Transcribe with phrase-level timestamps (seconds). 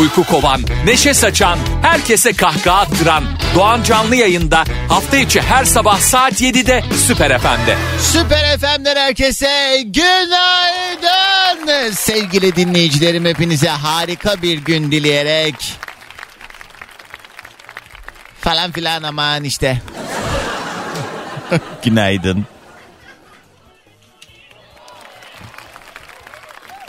[0.00, 3.24] Uyku kovan, neşe saçan, herkese kahkaha attıran
[3.54, 7.76] Doğan Canlı yayında hafta içi her sabah saat 7'de Süper FM'de.
[8.02, 11.92] Süper FM'den herkese günaydın.
[11.92, 15.54] Sevgili dinleyicilerim hepinize harika bir gün dileyerek
[18.40, 19.82] falan filan aman işte.
[21.84, 22.46] günaydın.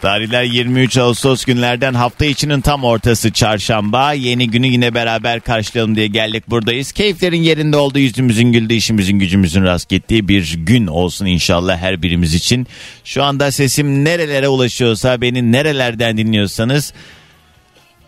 [0.01, 4.13] Tarihler 23 Ağustos günlerden hafta içinin tam ortası çarşamba.
[4.13, 6.91] Yeni günü yine beraber karşılayalım diye geldik buradayız.
[6.91, 12.33] Keyiflerin yerinde olduğu yüzümüzün güldüğü işimizin gücümüzün rast gittiği bir gün olsun inşallah her birimiz
[12.33, 12.67] için.
[13.03, 16.93] Şu anda sesim nerelere ulaşıyorsa beni nerelerden dinliyorsanız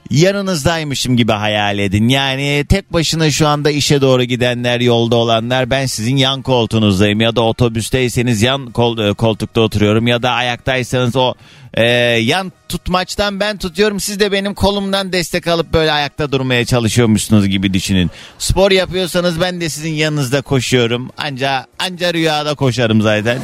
[0.10, 2.08] yanınızdaymışım gibi hayal edin.
[2.08, 7.36] Yani tek başına şu anda işe doğru gidenler, yolda olanlar ben sizin yan koltuğunuzdayım ya
[7.36, 11.34] da otobüsteyseniz yan kol, e, koltukta oturuyorum ya da ayaktaysanız o
[11.74, 17.48] e, yan tutmaçtan ben tutuyorum siz de benim kolumdan destek alıp böyle ayakta durmaya çalışıyormuşsunuz
[17.48, 18.12] gibi düşünün.
[18.38, 21.10] Spor yapıyorsanız ben de sizin yanınızda koşuyorum.
[21.18, 23.40] Anca anca rüyada koşarım zaten.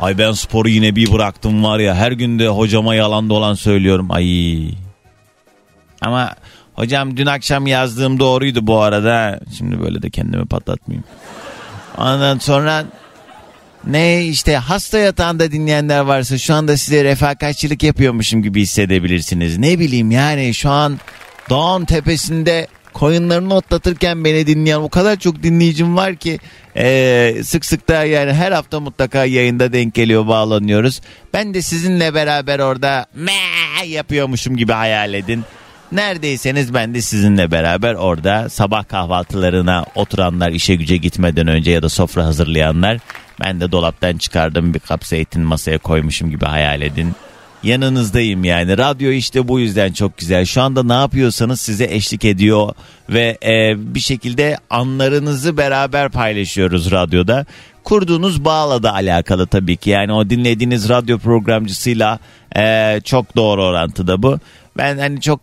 [0.00, 4.06] Ay ben sporu yine bir bıraktım var ya her günde hocama yalan dolan söylüyorum.
[4.10, 4.26] Ay
[6.00, 6.34] ama
[6.74, 9.40] hocam dün akşam yazdığım doğruydu bu arada.
[9.58, 11.04] Şimdi böyle de kendimi patlatmayayım.
[11.98, 12.84] Ondan sonra
[13.86, 19.58] ne işte hasta yatağında dinleyenler varsa şu anda size refakatçilik yapıyormuşum gibi hissedebilirsiniz.
[19.58, 20.98] Ne bileyim yani şu an
[21.50, 26.38] dağın tepesinde koyunlarını otlatırken beni dinleyen o kadar çok dinleyicim var ki
[26.76, 31.00] e, sık sık da yani her hafta mutlaka yayında denk geliyor bağlanıyoruz.
[31.34, 35.44] Ben de sizinle beraber orada me yapıyormuşum gibi hayal edin.
[35.92, 41.88] Neredeyseniz ben de sizinle beraber orada sabah kahvaltılarına oturanlar işe güce gitmeden önce ya da
[41.88, 42.98] sofra hazırlayanlar
[43.40, 47.14] ben de dolaptan çıkardım bir kap zeytin masaya koymuşum gibi hayal edin.
[47.62, 48.78] Yanınızdayım yani.
[48.78, 50.44] Radyo işte bu yüzden çok güzel.
[50.44, 52.74] Şu anda ne yapıyorsanız size eşlik ediyor
[53.08, 57.46] ve e, bir şekilde anlarınızı beraber paylaşıyoruz radyoda.
[57.84, 59.90] Kurduğunuz bağla da alakalı tabii ki.
[59.90, 62.18] Yani o dinlediğiniz radyo programcısıyla
[62.56, 64.38] e, çok doğru orantıda bu.
[64.80, 65.40] Ben hani çok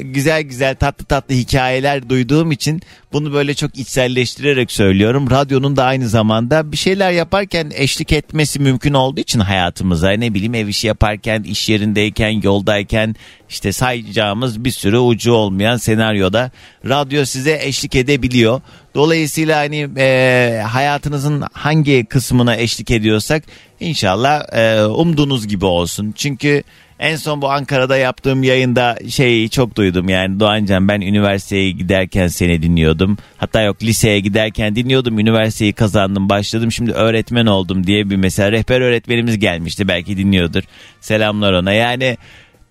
[0.00, 5.30] güzel güzel tatlı tatlı hikayeler duyduğum için bunu böyle çok içselleştirerek söylüyorum.
[5.30, 10.54] Radyonun da aynı zamanda bir şeyler yaparken eşlik etmesi mümkün olduğu için hayatımıza ne bileyim
[10.54, 13.16] ev işi yaparken, iş yerindeyken, yoldayken
[13.48, 16.50] işte sayacağımız bir sürü ucu olmayan senaryoda
[16.88, 18.60] radyo size eşlik edebiliyor.
[18.94, 23.42] Dolayısıyla hani e, hayatınızın hangi kısmına eşlik ediyorsak
[23.80, 26.12] inşallah e, umduğunuz gibi olsun.
[26.16, 26.62] Çünkü
[27.04, 30.40] en son bu Ankara'da yaptığım yayında şeyi çok duydum yani.
[30.40, 33.18] Doğancan ben üniversiteye giderken seni dinliyordum.
[33.36, 35.18] Hatta yok liseye giderken dinliyordum.
[35.18, 36.72] Üniversiteyi kazandım başladım.
[36.72, 39.88] Şimdi öğretmen oldum diye bir mesela rehber öğretmenimiz gelmişti.
[39.88, 40.62] Belki dinliyordur.
[41.00, 41.72] Selamlar ona.
[41.72, 42.16] Yani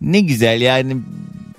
[0.01, 0.97] ne güzel yani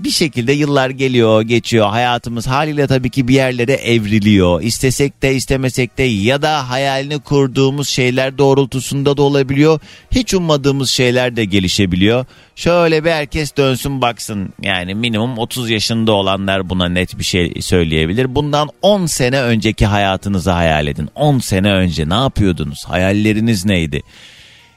[0.04, 4.62] bir şekilde yıllar geliyor geçiyor hayatımız haliyle tabii ki bir yerlere evriliyor.
[4.62, 9.80] İstesek de istemesek de ya da hayalini kurduğumuz şeyler doğrultusunda da olabiliyor.
[10.10, 12.24] Hiç ummadığımız şeyler de gelişebiliyor.
[12.56, 18.34] Şöyle bir herkes dönsün baksın yani minimum 30 yaşında olanlar buna net bir şey söyleyebilir.
[18.34, 21.08] Bundan 10 sene önceki hayatınızı hayal edin.
[21.14, 22.84] 10 sene önce ne yapıyordunuz?
[22.84, 24.02] Hayalleriniz neydi?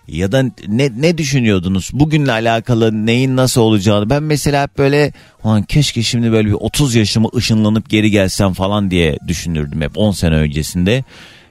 [0.07, 1.89] Ya da ne ne düşünüyordunuz?
[1.93, 4.09] Bugünle alakalı neyin nasıl olacağını?
[4.09, 5.13] Ben mesela hep böyle
[5.43, 10.11] Ulan keşke şimdi böyle bir 30 yaşımı ışınlanıp geri gelsem falan diye düşünürdüm hep 10
[10.11, 11.03] sene öncesinde.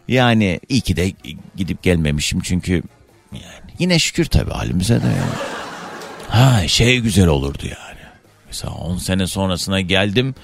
[0.09, 1.13] Yani iyi ki de
[1.57, 2.83] gidip gelmemişim çünkü
[3.33, 5.33] yani yine şükür tabii halimize de yani.
[6.29, 8.01] ha şey güzel olurdu yani.
[8.47, 10.35] Mesela 10 sene sonrasına geldim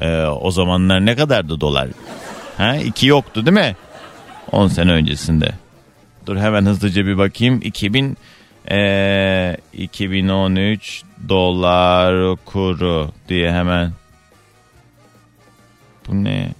[0.00, 1.88] ee, o zamanlar ne kadardı dolar?
[2.56, 3.76] Ha iki yoktu değil mi?
[4.52, 5.52] 10 sene öncesinde
[6.28, 7.60] Dur hemen hızlıca bir bakayım.
[7.62, 8.16] 2000
[8.70, 13.92] e, 2013 dolar kuru diye hemen.
[16.08, 16.50] Bu ne?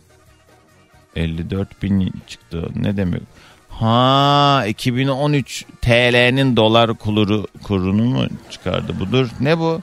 [1.17, 2.69] 54 bin çıktı.
[2.77, 3.23] Ne demek?
[3.69, 9.29] Ha 2013 TL'nin dolar kuru, kurunu mu çıkardı budur?
[9.41, 9.81] Ne bu?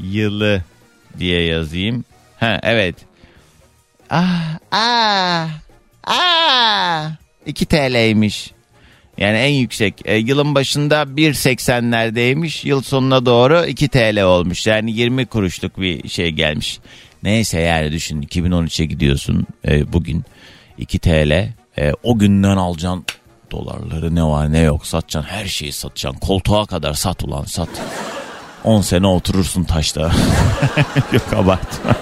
[0.00, 0.62] Yılı
[1.18, 2.04] diye yazayım.
[2.40, 2.96] Ha evet.
[4.10, 5.48] Ah ah
[6.04, 8.52] ah 2 TL'ymiş.
[9.18, 9.94] Yani en yüksek.
[10.04, 12.68] E, yılın başında 1.80'lerdeymiş.
[12.68, 14.66] Yıl sonuna doğru 2 TL olmuş.
[14.66, 16.78] Yani 20 kuruşluk bir şey gelmiş.
[17.22, 20.24] Neyse yani düşün 2013'e gidiyorsun e, bugün
[20.78, 21.32] 2 TL.
[21.78, 23.04] E, o günden alacaksın
[23.50, 26.20] dolarları ne var ne yok satacaksın her şeyi satacaksın.
[26.20, 27.68] Koltuğa kadar sat ulan sat.
[28.64, 30.00] 10 sene oturursun taşta.
[31.12, 31.94] Yok abartma.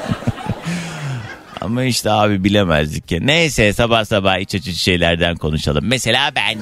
[1.60, 3.18] Ama işte abi bilemezdik ki.
[3.22, 5.84] Neyse sabah sabah iç açıcı şeylerden konuşalım.
[5.86, 6.58] Mesela ben.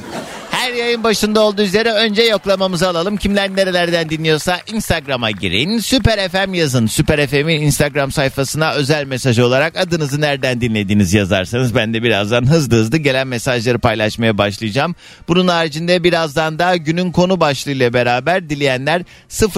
[0.59, 3.17] Her yayın başında olduğu üzere önce yoklamamızı alalım.
[3.17, 5.79] Kimler nerelerden dinliyorsa Instagram'a girin.
[5.79, 6.87] Süper FM yazın.
[6.87, 12.77] Süper FM'in Instagram sayfasına özel mesaj olarak adınızı nereden dinlediğiniz yazarsanız ben de birazdan hızlı
[12.77, 14.95] hızlı gelen mesajları paylaşmaya başlayacağım.
[15.29, 19.03] Bunun haricinde birazdan da günün konu başlığıyla beraber dileyenler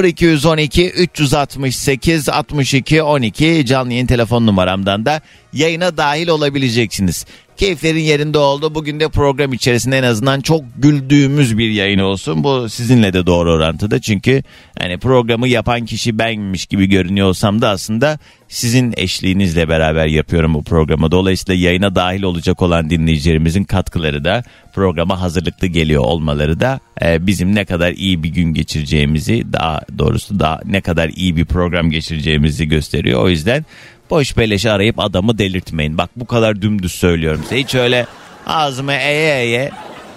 [0.02, 5.20] 0212 368 62 12 canlı yayın telefon numaramdan da
[5.52, 7.26] yayına dahil olabileceksiniz.
[7.60, 8.74] Keyiflerin yerinde oldu.
[8.74, 12.44] Bugün de program içerisinde en azından çok güldüğümüz bir yayın olsun.
[12.44, 14.00] Bu sizinle de doğru orantıda.
[14.00, 14.42] Çünkü
[14.78, 18.18] hani programı yapan kişi benmiş gibi görünüyor olsam da aslında
[18.48, 21.10] sizin eşliğinizle beraber yapıyorum bu programı.
[21.10, 24.42] Dolayısıyla yayına dahil olacak olan dinleyicilerimizin katkıları da
[24.74, 30.40] programa hazırlıklı geliyor olmaları da e, bizim ne kadar iyi bir gün geçireceğimizi daha doğrusu
[30.40, 33.22] daha ne kadar iyi bir program geçireceğimizi gösteriyor.
[33.22, 33.64] O yüzden
[34.10, 35.98] boş beleş arayıp adamı delirtmeyin.
[35.98, 37.56] Bak bu kadar dümdüz söylüyorum size.
[37.56, 38.06] Hiç öyle
[38.46, 39.70] ağzıma eye eye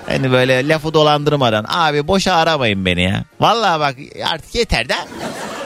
[0.08, 3.24] hani böyle lafı dolandırmadan abi boşa aramayın beni ya.
[3.40, 3.96] Vallahi bak
[4.32, 4.96] artık yeter de.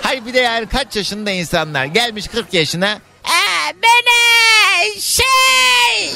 [0.01, 2.99] Hayır bir de yani kaç yaşında insanlar gelmiş 40 yaşına.
[3.25, 6.11] Ee, beni şey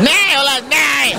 [0.00, 1.16] ne ulan ne?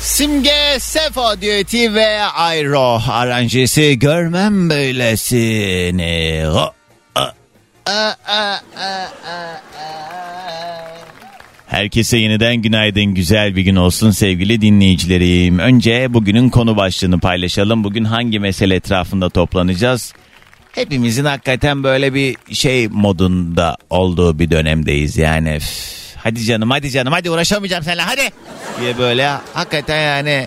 [0.00, 6.44] Simge Sefo düeti ve Ayro aranjesi görmem böylesini.
[6.48, 6.74] O, a, a, a, a, a,
[11.66, 15.58] Herkese yeniden günaydın güzel bir gün olsun sevgili dinleyicilerim.
[15.58, 17.84] Önce bugünün konu başlığını paylaşalım.
[17.84, 20.12] Bugün hangi mesele etrafında toplanacağız?
[20.72, 25.58] Hepimizin hakikaten böyle bir şey modunda olduğu bir dönemdeyiz yani.
[26.16, 28.30] Hadi canım hadi canım hadi uğraşamayacağım seninle hadi
[28.80, 30.46] diye böyle hakikaten yani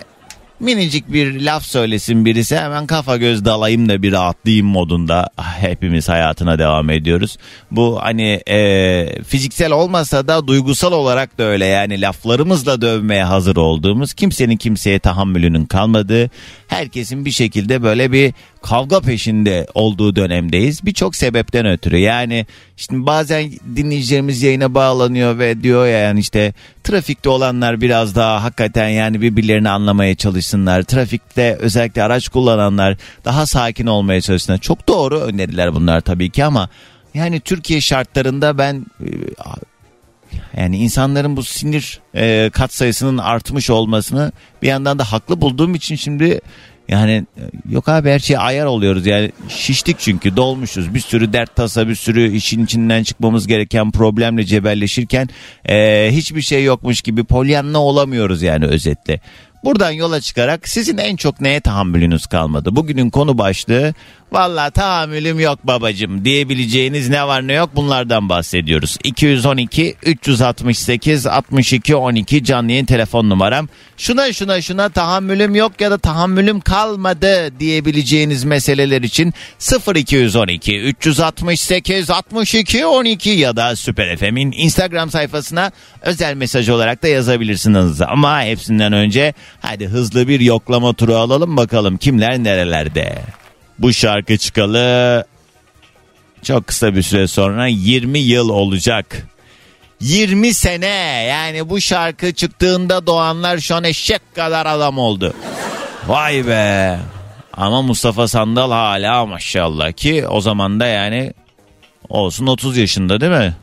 [0.60, 6.58] minicik bir laf söylesin birisi hemen kafa göz dalayım da bir rahatlayayım modunda hepimiz hayatına
[6.58, 7.36] devam ediyoruz.
[7.70, 14.14] Bu hani e, fiziksel olmasa da duygusal olarak da öyle yani laflarımızla dövmeye hazır olduğumuz
[14.14, 16.30] kimsenin kimseye tahammülünün kalmadığı
[16.68, 20.86] herkesin bir şekilde böyle bir kavga peşinde olduğu dönemdeyiz.
[20.86, 22.46] Birçok sebepten ötürü yani
[22.76, 28.88] şimdi bazen dinleyicilerimiz yayına bağlanıyor ve diyor ya yani işte trafikte olanlar biraz daha hakikaten
[28.88, 30.82] yani birbirlerini anlamaya çalışsınlar.
[30.82, 34.58] Trafikte özellikle araç kullananlar daha sakin olmaya çalışsınlar.
[34.58, 36.68] Çok doğru öneriler bunlar tabii ki ama
[37.14, 39.10] yani Türkiye şartlarında ben e,
[40.56, 44.32] yani insanların bu sinir e, kat sayısının artmış olmasını
[44.62, 46.40] bir yandan da haklı bulduğum için şimdi
[46.88, 51.56] yani e, yok abi her şeye ayar oluyoruz yani şiştik çünkü dolmuşuz bir sürü dert
[51.56, 55.28] tasa bir sürü işin içinden çıkmamız gereken problemle cebelleşirken
[55.68, 59.20] e, hiçbir şey yokmuş gibi polyanla olamıyoruz yani özetle.
[59.64, 62.76] Buradan yola çıkarak sizin en çok neye tahammülünüz kalmadı?
[62.76, 63.94] Bugünün konu başlığı
[64.32, 68.96] valla tahammülüm yok babacım diyebileceğiniz ne var ne yok bunlardan bahsediyoruz.
[69.04, 73.68] 212 368 62 12 canlı yayın telefon numaram.
[73.96, 79.34] Şuna şuna şuna tahammülüm yok ya da tahammülüm kalmadı diyebileceğiniz meseleler için
[79.94, 85.72] 0212 368 62 12 ya da Süper FM'in Instagram sayfasına
[86.02, 88.00] özel mesaj olarak da yazabilirsiniz.
[88.02, 93.18] Ama hepsinden önce hadi hızlı bir yoklama turu alalım bakalım kimler nerelerde.
[93.78, 95.24] Bu şarkı çıkalı
[96.42, 99.26] çok kısa bir süre sonra 20 yıl olacak.
[100.00, 100.86] 20 sene
[101.28, 105.34] yani bu şarkı çıktığında doğanlar şu an eşek kadar adam oldu.
[106.06, 106.98] Vay be.
[107.52, 111.32] Ama Mustafa Sandal hala maşallah ki o zaman da yani
[112.08, 113.54] olsun 30 yaşında değil mi?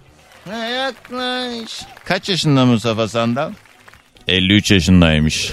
[0.49, 1.81] Yaklaş.
[2.05, 3.51] Kaç yaşında Mustafa Sandal?
[4.27, 5.51] 53 yaşındaymış.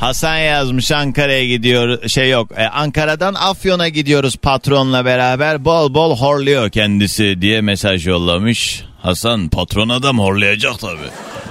[0.00, 6.70] Hasan yazmış Ankara'ya gidiyor şey yok e, Ankara'dan Afyon'a gidiyoruz patronla beraber bol bol horluyor
[6.70, 8.84] kendisi diye mesaj yollamış.
[9.02, 11.00] Hasan patron adam horlayacak tabi.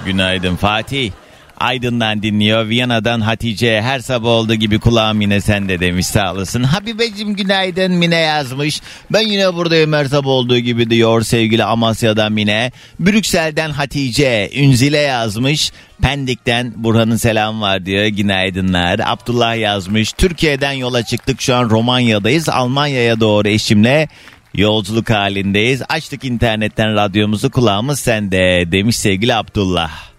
[0.06, 1.12] Günaydın Fatih.
[1.60, 2.70] Aydın'dan dinliyor.
[2.70, 6.64] Viyana'dan Hatice her sabah olduğu gibi kulağım yine sende demiş sağ olasın.
[6.64, 8.82] Habibeciğim günaydın Mine yazmış.
[9.12, 12.72] Ben yine buradayım her sabah olduğu gibi diyor sevgili Amasya'dan Mine.
[13.00, 15.72] Brüksel'den Hatice Ünzile yazmış.
[16.02, 18.06] Pendik'ten Burhan'ın selam var diyor.
[18.06, 19.00] Günaydınlar.
[19.06, 20.14] Abdullah yazmış.
[20.14, 22.50] Türkiye'den yola çıktık şu an Romanya'dayız.
[22.50, 24.08] Almanya'ya doğru eşimle
[24.54, 25.82] yolculuk halindeyiz.
[25.90, 30.17] Açtık internetten radyomuzu kulağımız sende demiş sevgili Abdullah.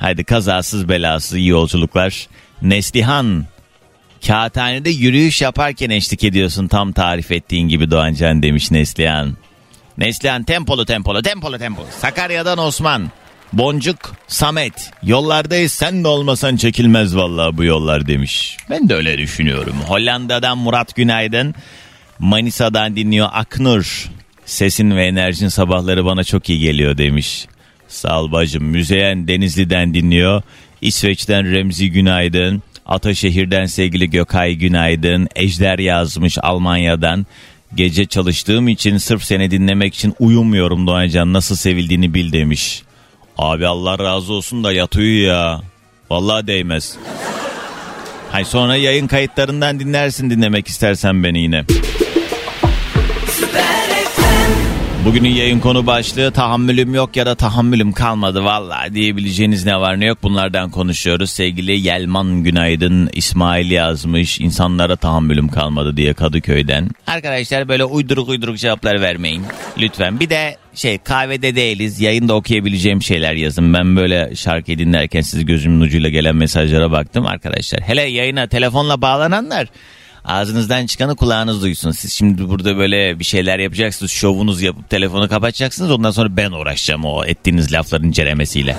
[0.00, 2.28] Haydi kazasız belasız iyi yolculuklar.
[2.62, 3.44] Neslihan
[4.26, 9.36] Kağıthanede yürüyüş yaparken eşlik ediyorsun tam tarif ettiğin gibi Doğancan demiş Neslihan.
[9.98, 11.86] Neslihan tempolu tempolu tempolu tempolu.
[11.98, 13.10] Sakarya'dan Osman.
[13.52, 18.56] Boncuk Samet yollardayız sen de olmasan çekilmez vallahi bu yollar demiş.
[18.70, 19.76] Ben de öyle düşünüyorum.
[19.86, 21.54] Hollanda'dan Murat Günaydın.
[22.18, 24.10] Manisa'dan dinliyor Aknur.
[24.44, 27.46] Sesin ve enerjin sabahları bana çok iyi geliyor demiş.
[27.88, 28.64] Sağ ol bacım.
[28.64, 30.42] Müzeyen Denizli'den dinliyor.
[30.80, 32.62] İsveç'ten Remzi Günaydın.
[32.86, 35.28] Ataşehir'den sevgili Gökay Günaydın.
[35.36, 37.26] Ejder yazmış Almanya'dan.
[37.74, 41.32] Gece çalıştığım için sırf seni dinlemek için uyumuyorum Doğancan.
[41.32, 42.82] Nasıl sevildiğini bil demiş.
[43.38, 45.60] Abi Allah razı olsun da yat uyu ya.
[46.10, 46.96] Vallahi değmez.
[48.32, 51.64] Hay sonra yayın kayıtlarından dinlersin dinlemek istersen beni yine.
[55.08, 60.06] Bugünün yayın konu başlığı tahammülüm yok ya da tahammülüm kalmadı valla diyebileceğiniz ne var ne
[60.06, 61.30] yok bunlardan konuşuyoruz.
[61.30, 66.88] Sevgili Yelman Günaydın İsmail yazmış insanlara tahammülüm kalmadı diye Kadıköy'den.
[67.06, 69.42] Arkadaşlar böyle uyduruk uyduruk cevaplar vermeyin
[69.78, 70.20] lütfen.
[70.20, 73.74] Bir de şey kahvede değiliz yayında okuyabileceğim şeyler yazın.
[73.74, 77.80] Ben böyle şarkı dinlerken sizi gözümün ucuyla gelen mesajlara baktım arkadaşlar.
[77.80, 79.68] Hele yayına telefonla bağlananlar
[80.24, 81.90] Ağzınızdan çıkanı kulağınız duysun.
[81.90, 84.10] Siz şimdi burada böyle bir şeyler yapacaksınız.
[84.12, 85.90] Şovunuz yapıp telefonu kapatacaksınız.
[85.90, 88.76] Ondan sonra ben uğraşacağım o ettiğiniz lafların ceremesiyle.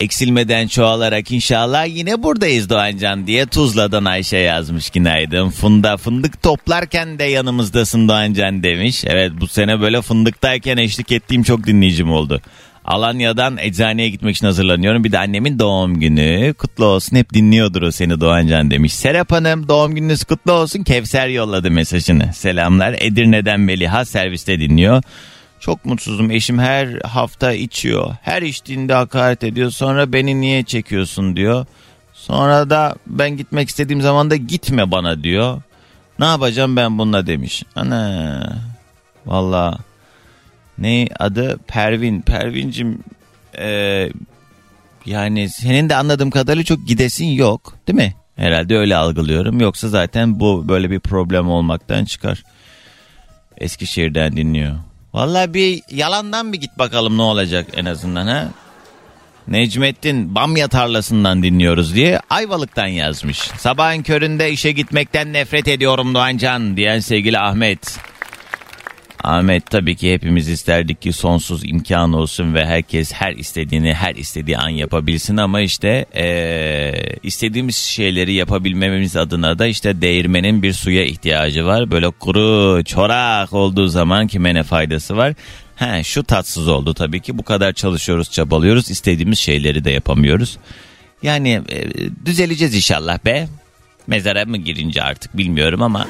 [0.00, 5.50] Eksilmeden çoğalarak inşallah yine buradayız Doğancan diye Tuzla'dan Ayşe yazmış günaydın.
[5.50, 9.04] Funda fındık toplarken de yanımızdasın Doğancan demiş.
[9.06, 12.40] Evet bu sene böyle fındıktayken eşlik ettiğim çok dinleyicim oldu.
[12.84, 15.04] Alanya'dan eczaneye gitmek için hazırlanıyorum.
[15.04, 16.54] Bir de annemin doğum günü.
[16.54, 17.16] Kutlu olsun.
[17.16, 18.94] Hep dinliyordur o seni Doğancan demiş.
[18.94, 20.82] Serap Hanım doğum gününüz kutlu olsun.
[20.82, 22.32] Kevser yolladı mesajını.
[22.32, 22.96] Selamlar.
[22.98, 25.02] Edirne'den Meliha serviste dinliyor.
[25.60, 26.30] Çok mutsuzum.
[26.30, 28.16] Eşim her hafta içiyor.
[28.22, 29.70] Her içtiğinde hakaret ediyor.
[29.70, 31.66] Sonra beni niye çekiyorsun diyor.
[32.12, 35.62] Sonra da ben gitmek istediğim zaman da gitme bana diyor.
[36.18, 37.62] Ne yapacağım ben bununla demiş.
[37.76, 38.56] Ana.
[39.26, 39.76] Vallahi
[40.78, 42.20] ne adı Pervin.
[42.20, 42.98] Pervincim
[43.58, 44.08] e,
[45.06, 48.14] yani senin de anladığım kadarıyla çok gidesin yok değil mi?
[48.36, 49.60] Herhalde öyle algılıyorum.
[49.60, 52.44] Yoksa zaten bu böyle bir problem olmaktan çıkar.
[53.58, 54.74] Eskişehir'den dinliyor.
[55.14, 58.48] Vallahi bir yalandan bir git bakalım ne olacak en azından ha.
[59.48, 63.38] Necmettin Bamya tarlasından dinliyoruz diye Ayvalık'tan yazmış.
[63.38, 67.98] Sabahın köründe işe gitmekten nefret ediyorum Doğancan diyen sevgili Ahmet.
[69.24, 74.58] Ahmet tabii ki hepimiz isterdik ki sonsuz imkan olsun ve herkes her istediğini her istediği
[74.58, 81.66] an yapabilsin ama işte ee, istediğimiz şeyleri yapabilmemiz adına da işte değirmenin bir suya ihtiyacı
[81.66, 81.90] var.
[81.90, 85.34] Böyle kuru çorak olduğu zaman kime ne faydası var?
[85.76, 90.58] He, şu tatsız oldu tabii ki bu kadar çalışıyoruz çabalıyoruz istediğimiz şeyleri de yapamıyoruz.
[91.22, 91.86] Yani e,
[92.26, 93.48] düzeleceğiz inşallah be.
[94.06, 96.06] Mezara mı girince artık bilmiyorum ama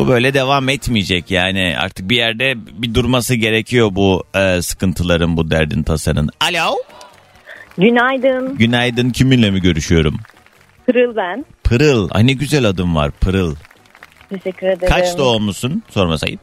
[0.00, 5.50] bu böyle devam etmeyecek yani artık bir yerde bir durması gerekiyor bu e, sıkıntıların bu
[5.50, 6.30] derdin tasanın.
[6.40, 6.76] Alo.
[7.78, 8.56] Günaydın.
[8.56, 10.16] Günaydın kiminle mi görüşüyorum?
[10.86, 11.44] Pırıl ben.
[11.64, 12.08] Pırıl.
[12.12, 13.54] Ay ne güzel adım var Pırıl.
[14.28, 14.88] Teşekkür ederim.
[14.88, 16.40] Kaç doğumlusun sormasayım.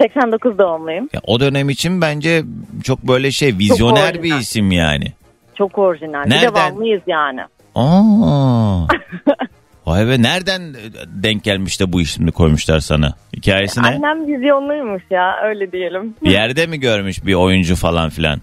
[0.00, 1.08] 89 doğumluyum.
[1.12, 2.42] Ya, o dönem için bence
[2.84, 5.12] çok böyle şey vizyoner bir isim yani.
[5.54, 6.24] Çok orijinal.
[6.24, 6.54] Bir Nereden?
[6.54, 7.40] de Vanlıyız yani.
[7.74, 8.86] Aa.
[9.90, 10.74] Vay be nereden
[11.06, 13.14] denk gelmiş de bu ismini koymuşlar sana?
[13.36, 13.86] Hikayesi ne?
[13.86, 16.14] Annem vizyonluymuş ya öyle diyelim.
[16.22, 18.40] Bir yerde mi görmüş bir oyuncu falan filan?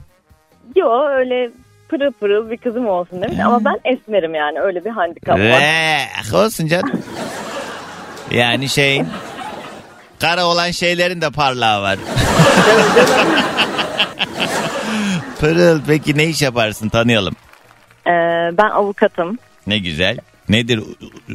[0.76, 1.50] Yo öyle
[1.90, 5.44] pırıl pırıl bir kızım olsun demiş ama ben esmerim yani öyle bir handikap var.
[6.32, 7.02] Ve olsun canım.
[8.32, 9.04] Yani şey
[10.22, 12.00] kara olan şeylerin de parlağı var.
[15.40, 17.36] Pırıl peki ne iş yaparsın tanıyalım.
[18.08, 18.12] Ee,
[18.58, 19.38] ben avukatım.
[19.68, 20.18] Ne güzel.
[20.50, 20.80] Nedir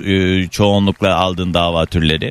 [0.04, 2.30] e, çoğunlukla aldığın dava türleri?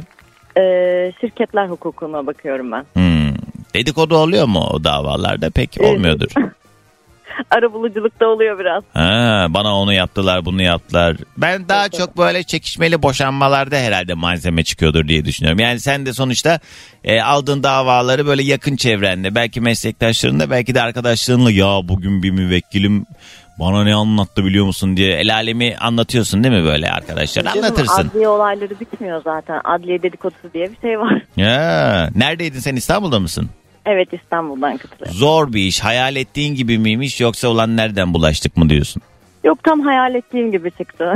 [0.57, 2.85] Ee, şirketler hukukuna bakıyorum ben.
[2.93, 3.35] Hmm.
[3.73, 5.49] Dedikodu oluyor mu o davalarda?
[5.49, 5.89] Pek Evet.
[5.89, 6.27] olmuyordur.
[7.51, 8.83] Arabuluculukta oluyor biraz.
[8.93, 11.17] Ha, bana onu yaptılar bunu yaptılar.
[11.37, 15.59] Ben daha Evet, çok böyle çekişmeli boşanmalarda herhalde malzeme çıkıyordur diye düşünüyorum.
[15.59, 16.59] Yani sen de sonuçta
[17.03, 23.05] e, aldığın davaları böyle yakın çevrenle belki meslektaşlarınla belki de arkadaşlarınla ya bugün bir müvekkilim
[23.59, 28.07] bana ne anlattı biliyor musun diye el alemi anlatıyorsun değil mi böyle arkadaşlar Canım, anlatırsın.
[28.09, 29.61] Adliye olayları bitmiyor zaten.
[29.63, 31.21] Adliye dedikodusu diye bir şey var.
[31.37, 33.49] Ya, neredeydin sen İstanbul'da mısın?
[33.85, 35.17] Evet İstanbul'dan katılıyorum.
[35.17, 39.01] Zor bir iş hayal ettiğin gibi miymiş yoksa ulan nereden bulaştık mı diyorsun?
[39.43, 41.13] Yok tam hayal ettiğim gibi çıktı.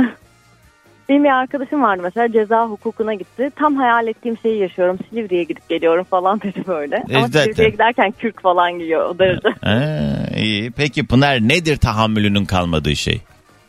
[1.08, 3.50] Benim bir arkadaşım vardı mesela ceza hukukuna gitti.
[3.56, 4.98] Tam hayal ettiğim şeyi yaşıyorum.
[5.10, 7.04] Silivri'ye gidip geliyorum falan dedi böyle.
[7.10, 7.42] E, Ama zaten.
[7.44, 9.48] Silivri'ye giderken kürk falan giyiyor o derece.
[9.62, 9.98] Ha,
[10.36, 10.70] iyi.
[10.70, 13.20] Peki Pınar nedir tahammülünün kalmadığı şey?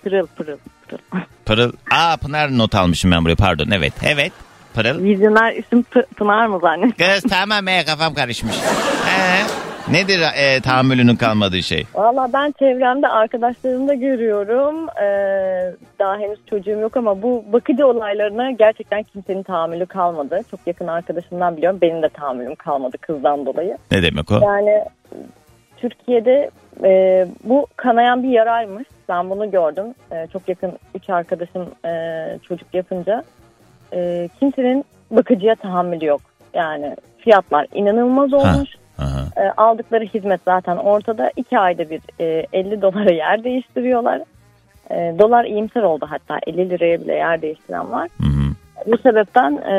[0.03, 1.01] pırıl pırıl pırıl.
[1.46, 1.72] Pırıl.
[1.91, 3.67] Aa Pınar not almışım ben buraya pardon.
[3.72, 3.94] Evet.
[4.03, 4.32] Evet.
[4.74, 5.03] Pırıl.
[5.03, 6.98] Vizyoner isim P- Pınar mı zannet?
[6.98, 8.56] Kız tamam he kafam karışmış.
[9.06, 9.44] He.
[9.91, 11.86] Nedir e, tahammülünün kalmadığı şey?
[11.96, 14.88] Valla ben çevremde arkadaşlarımda görüyorum.
[14.89, 20.41] Ee, daha henüz çocuğum yok ama bu bakıcı olaylarına gerçekten kimsenin tahammülü kalmadı.
[20.51, 21.79] Çok yakın arkadaşımdan biliyorum.
[21.82, 23.77] Benim de tahammülüm kalmadı kızdan dolayı.
[23.91, 24.39] Ne demek o?
[24.44, 24.84] Yani
[25.77, 26.50] Türkiye'de
[26.84, 28.88] e, bu kanayan bir yaraymış.
[29.10, 29.86] Ben bunu gördüm.
[30.12, 31.91] E, çok yakın üç arkadaşım e,
[32.44, 33.24] çocuk yapınca.
[33.94, 36.22] E, kimsenin bakıcıya tahammülü yok.
[36.53, 38.70] Yani fiyatlar inanılmaz olmuş.
[39.00, 39.25] Aha.
[39.38, 41.32] E, aldıkları hizmet zaten ortada.
[41.36, 44.22] İki ayda bir e, 50 dolara yer değiştiriyorlar.
[44.92, 48.10] E, dolar iyimser oldu hatta 50 liraya bile yer değiştiren var.
[48.22, 48.48] Hı hı.
[48.92, 49.75] Bu sebepten e,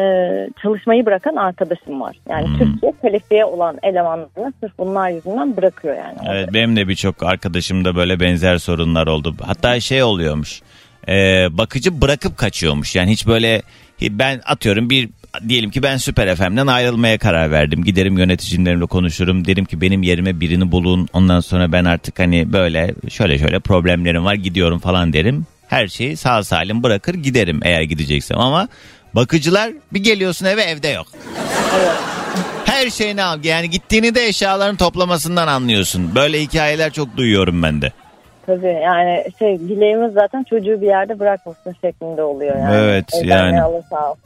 [0.62, 2.16] çalışmayı bırakan arkadaşım var.
[2.28, 2.58] Yani Hmm.
[2.58, 6.18] Türkiye kalifiye olan elemanlarını sırf bunlar yüzünden bırakıyor yani.
[6.28, 9.34] Evet benim de birçok arkadaşımda böyle benzer sorunlar oldu.
[9.46, 10.62] Hatta şey oluyormuş.
[11.08, 11.14] e,
[11.50, 12.96] bakıcı bırakıp kaçıyormuş.
[12.96, 13.62] Yani hiç böyle
[14.02, 15.08] ben atıyorum bir
[15.48, 17.84] diyelim ki ben Süper FM'den ayrılmaya karar verdim.
[17.84, 19.44] Giderim yöneticimlerimle konuşurum.
[19.46, 21.08] Derim ki benim yerime birini bulun.
[21.12, 25.46] Ondan sonra ben artık hani böyle şöyle şöyle problemlerim var gidiyorum falan derim.
[25.68, 28.68] Her şeyi sağ salim bırakır giderim eğer gideceksem ama
[29.14, 31.06] bakıcılar bir geliyorsun eve evde yok.
[32.64, 33.44] Her şeyini al.
[33.44, 36.14] Yani gittiğini de eşyalarını toplamasından anlıyorsun.
[36.14, 37.92] Böyle hikayeler çok duyuyorum ben de.
[38.48, 42.76] Tabii yani şey dileğimiz zaten çocuğu bir yerde bırakmasın şeklinde oluyor yani.
[42.76, 43.62] Evet, Evden yani.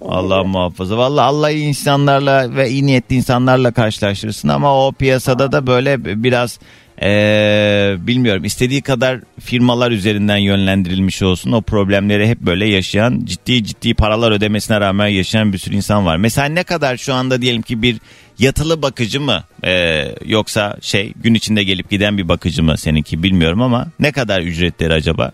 [0.09, 0.99] Allah muhafaza.
[0.99, 6.59] Vallahi Allah iyi insanlarla ve iyi niyetli insanlarla karşılaştırsın ama o piyasada da böyle biraz
[7.03, 13.95] eee, bilmiyorum istediği kadar firmalar üzerinden yönlendirilmiş olsun o problemleri hep böyle yaşayan ciddi ciddi
[13.95, 16.17] paralar ödemesine rağmen yaşayan bir sürü insan var.
[16.17, 17.97] Mesela ne kadar şu anda diyelim ki bir
[18.39, 23.63] yatılı bakıcı mı eee, yoksa şey gün içinde gelip giden bir bakıcı mı seninki bilmiyorum
[23.63, 25.33] ama ne kadar ücretleri acaba?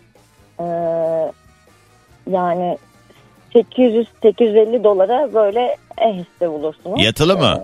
[0.61, 0.65] Ee,
[2.31, 2.79] yani
[3.55, 7.05] 800-850 dolara böyle eh işte bulursunuz.
[7.05, 7.61] Yatılı mı?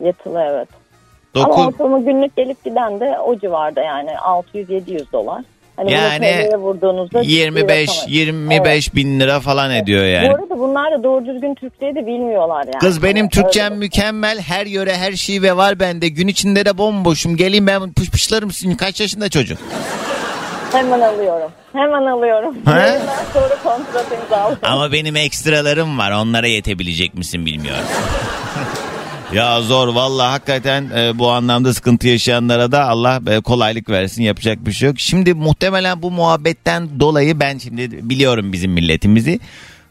[0.00, 0.68] Ee, yatılı evet.
[1.34, 5.42] Ama Dokuz ortalama günlük gelip giden de o civarda yani 600-700 dolar.
[5.76, 8.04] Hani Yani TL'ye vurduğunuzda bir 25 rakam.
[8.12, 10.28] 25 bin lira falan ediyor yani.
[10.30, 12.78] Bu arada bunlar da doğru düzgün Türkçeyi de bilmiyorlar yani.
[12.80, 13.78] Kız benim Hani Türkçem öyle.
[13.78, 14.40] mükemmel.
[14.40, 16.08] Her yöre her şey ve var bende.
[16.08, 17.36] Gün içinde de bomboşum.
[17.36, 18.74] Geleyim ben pışpışlarım sizin.
[18.74, 19.58] Kaç yaşında çocuk?
[20.72, 21.50] Hemen alıyorum.
[21.72, 22.54] Hemen alıyorum.
[22.66, 22.98] He?
[23.32, 24.58] Sonra kontratınızı alıyorum.
[24.62, 26.10] Ama benim ekstralarım var.
[26.12, 27.84] Onlara yetebilecek misin bilmiyorum.
[29.34, 34.66] ya zor vallahi hakikaten e, bu anlamda sıkıntı yaşayanlara da Allah e, kolaylık versin yapacak
[34.66, 35.00] bir şey yok.
[35.00, 39.40] Şimdi muhtemelen bu muhabbetten dolayı ben şimdi biliyorum bizim milletimizi.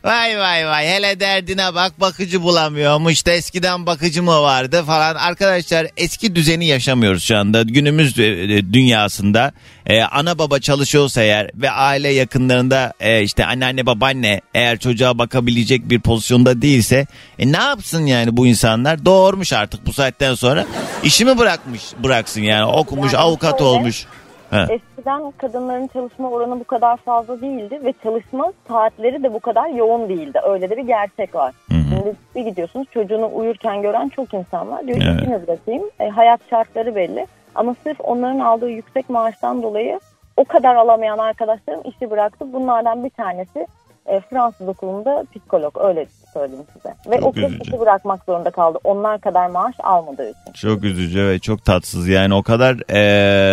[0.03, 5.15] Vay vay vay hele derdine bak bakıcı bulamıyormuş da eskiden bakıcı mı vardı falan.
[5.15, 7.61] Arkadaşlar eski düzeni yaşamıyoruz şu anda.
[7.63, 9.51] Günümüz e, e, dünyasında
[9.85, 15.89] e, ana baba çalışıyorsa eğer ve aile yakınlarında e, işte anneanne babaanne eğer çocuğa bakabilecek
[15.89, 17.07] bir pozisyonda değilse
[17.39, 19.05] e, ne yapsın yani bu insanlar?
[19.05, 20.65] Doğurmuş artık bu saatten sonra.
[21.03, 24.05] işimi bırakmış bıraksın yani okumuş Yani avukat şöyle- olmuş.
[24.53, 24.65] Ha.
[24.69, 30.09] Eskiden kadınların çalışma oranı bu kadar fazla değildi ve çalışma saatleri de bu kadar yoğun
[30.09, 30.39] değildi.
[30.43, 31.53] Öyle de bir gerçek var.
[31.69, 31.83] Hı hı.
[31.89, 34.87] Şimdi bir gidiyorsunuz çocuğunu uyurken gören çok insan var.
[34.87, 35.21] Diyor Evet.
[35.21, 35.83] işimi bırakayım.
[35.99, 37.27] E, hayat şartları belli.
[37.55, 39.99] Ama sırf onların aldığı yüksek maaştan dolayı
[40.37, 42.53] o kadar alamayan arkadaşlarım işi bıraktı.
[42.53, 43.67] Bunlardan bir tanesi
[44.05, 46.95] e, Fransız okulunda psikolog öyle söyleyeyim size.
[47.11, 47.79] Ve Çok okul üzücü.
[47.79, 48.79] bırakmak zorunda kaldı.
[48.83, 50.53] Onlar kadar maaş almadığı için.
[50.53, 52.75] Çok üzücü ve çok tatsız yani o kadar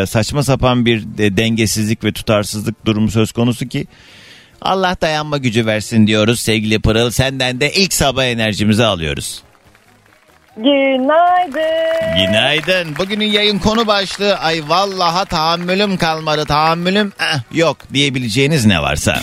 [0.00, 3.86] eee, saçma sapan bir de dengesizlik ve tutarsızlık durumu söz konusu ki
[4.62, 9.42] Allah dayanma gücü versin diyoruz sevgili Pırıl senden de ilk sabah enerjimizi alıyoruz.
[10.56, 12.16] Günaydın.
[12.26, 12.96] Günaydın.
[12.98, 19.16] Bugünün yayın konu başlığı ay vallaha tahammülüm kalmadı tahammülüm eh, yok diyebileceğiniz ne varsa.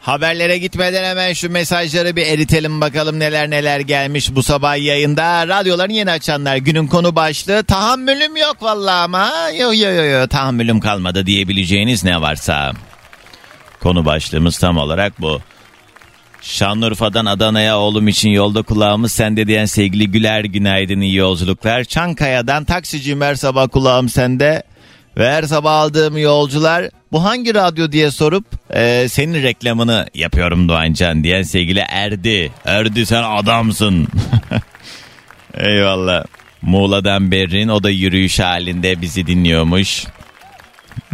[0.00, 5.48] Haberlere gitmeden hemen şu mesajları bir eritelim bakalım neler neler gelmiş bu sabah yayında.
[5.48, 10.80] Radyoların yeni açanlar günün konu başlığı tahammülüm yok vallahi ama yo yo yo yo tahammülüm
[10.80, 12.72] kalmadı diyebileceğiniz ne varsa.
[13.80, 15.40] Konu başlığımız tam olarak bu.
[16.42, 21.84] Şanlıurfa'dan Adana'ya oğlum için yolda kulağımız sende diyen sevgili Güler günaydın iyi yolculuklar.
[21.84, 24.62] Çankaya'dan taksiciyim her sabah kulağım sende.
[25.18, 31.24] Ve her sabah aldığım yolcular bu hangi radyo diye sorup e, senin reklamını yapıyorum Doğancan
[31.24, 32.52] diyen sevgili Erdi.
[32.64, 34.08] Erdi sen adamsın.
[35.54, 36.24] Eyvallah.
[36.62, 40.06] Muğla'dan Berrin o da yürüyüş halinde bizi dinliyormuş.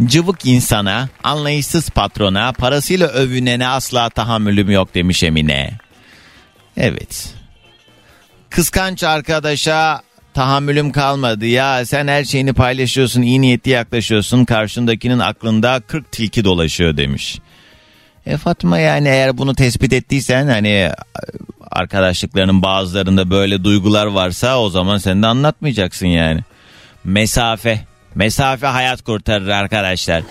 [0.05, 5.71] Cıvık insana, anlayışsız patrona, parasıyla övünene asla tahammülüm yok demiş Emine.
[6.77, 7.33] Evet.
[8.49, 10.01] Kıskanç arkadaşa
[10.35, 11.45] tahammülüm kalmadı.
[11.45, 14.45] Ya sen her şeyini paylaşıyorsun, iyi niyetli yaklaşıyorsun.
[14.45, 17.39] Karşındakinin aklında 40 tilki dolaşıyor demiş.
[18.25, 20.89] E Fatma yani eğer bunu tespit ettiysen hani
[21.71, 26.41] arkadaşlıklarının bazılarında böyle duygular varsa o zaman sen de anlatmayacaksın yani.
[27.03, 27.79] Mesafe.
[28.15, 30.23] Mesafe hayat kurtarır arkadaşlar.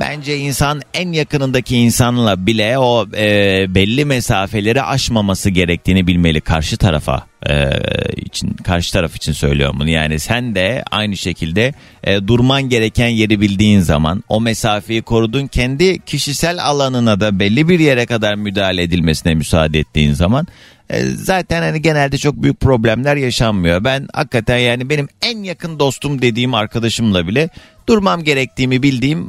[0.00, 7.26] Bence insan en yakınındaki insanla bile o e, belli mesafeleri aşmaması gerektiğini bilmeli karşı tarafa
[7.46, 7.70] e,
[8.16, 9.90] için karşı taraf için söylüyorum bunu.
[9.90, 15.98] Yani sen de aynı şekilde e, durman gereken yeri bildiğin zaman o mesafeyi korudun kendi
[15.98, 20.46] kişisel alanına da belli bir yere kadar müdahale edilmesine müsaade ettiğin zaman
[20.90, 23.84] e, zaten hani genelde çok büyük problemler yaşanmıyor.
[23.84, 27.48] Ben hakikaten yani benim en yakın dostum dediğim arkadaşımla bile
[27.88, 29.28] durmam gerektiğimi bildiğim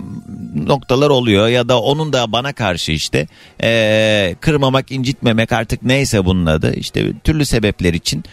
[0.55, 1.47] noktalar oluyor.
[1.47, 3.27] Ya da onun da bana karşı işte
[3.63, 8.23] e, kırmamak incitmemek artık neyse bunun adı işte türlü sebepler için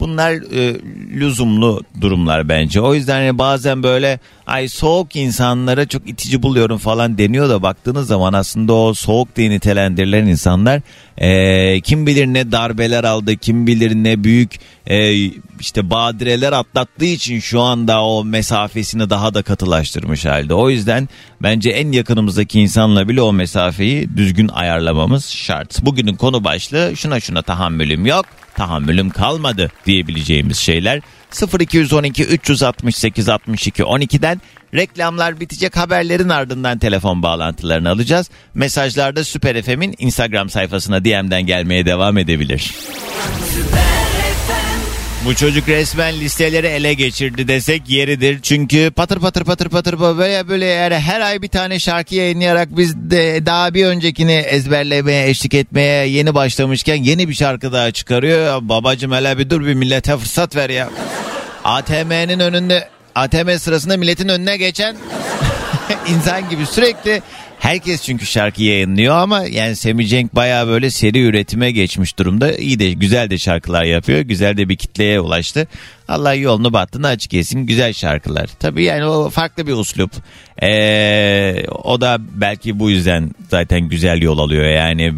[0.00, 0.80] bunlar e,
[1.20, 2.80] lüzumlu durumlar bence.
[2.80, 8.06] O yüzden hani bazen böyle ay soğuk insanlara çok itici buluyorum falan deniyor da baktığınız
[8.06, 10.80] zaman aslında o soğuk diye nitelendirilen insanlar
[11.18, 14.50] e, kim bilir ne darbeler aldı kim bilir ne büyük
[14.86, 15.14] e,
[15.60, 20.54] işte badireler atlattığı için şu anda o mesafesini daha da katılaştırmış halde.
[20.54, 21.08] O yüzden
[21.42, 25.84] bence en yakınımızdaki insanla bile o mesafeyi düzgün ayarlamamız şart.
[25.84, 31.00] Bugünün konu başlığı şuna şuna tahammülüm yok tahammülüm kalmadı diyebileceğimiz şeyler
[31.60, 34.40] 0212 368 62 12'den
[34.74, 38.30] reklamlar bitecek haberlerin ardından telefon bağlantılarını alacağız.
[38.54, 42.74] Mesajlarda Süper FM'in Instagram sayfasına DM'den gelmeye devam edebilir.
[45.24, 48.40] Bu çocuk resmen listeleri ele geçirdi desek yeridir.
[48.42, 52.96] Çünkü patır patır patır patır böyle böyle yani her ay bir tane şarkı yayınlayarak biz
[52.96, 58.58] de daha bir öncekini ezberlemeye eşlik etmeye yeni başlamışken yeni bir şarkı daha çıkarıyor.
[58.62, 60.90] Babacım hele bir dur bir millete fırsat ver ya.
[61.64, 64.96] ATM'nin önünde ATM sırasında milletin önüne geçen
[66.08, 67.22] insan gibi sürekli
[67.60, 72.52] Herkes çünkü şarkı yayınlıyor ama yani Semih Cenk baya böyle seri üretime geçmiş durumda.
[72.52, 74.20] İyi de güzel de şarkılar yapıyor.
[74.20, 75.68] Güzel de bir kitleye ulaştı.
[76.08, 77.66] Allah yolunu battığını açık etsin.
[77.66, 78.50] Güzel şarkılar.
[78.60, 80.10] Tabii yani o farklı bir uslup.
[80.62, 84.64] Ee, o da belki bu yüzden zaten güzel yol alıyor.
[84.64, 85.12] Yani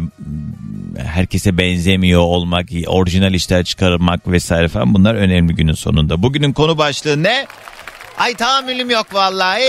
[0.97, 6.23] herkese benzemiyor olmak, orijinal işler çıkarmak vesaire falan bunlar önemli günün sonunda.
[6.23, 7.47] Bugünün konu başlığı ne?
[8.17, 9.61] Ay tahammülüm yok vallahi.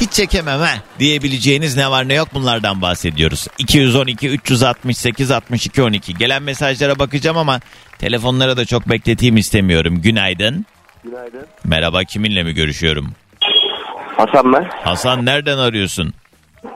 [0.00, 3.46] Hiç çekemem ha diyebileceğiniz ne var ne yok bunlardan bahsediyoruz.
[3.58, 7.60] 212 368 62 12 gelen mesajlara bakacağım ama
[7.98, 10.00] telefonlara da çok bekleteyim istemiyorum.
[10.02, 10.66] Günaydın.
[11.04, 11.46] Günaydın.
[11.64, 13.08] Merhaba kiminle mi görüşüyorum?
[14.16, 14.64] Hasan ben.
[14.84, 16.14] Hasan nereden arıyorsun?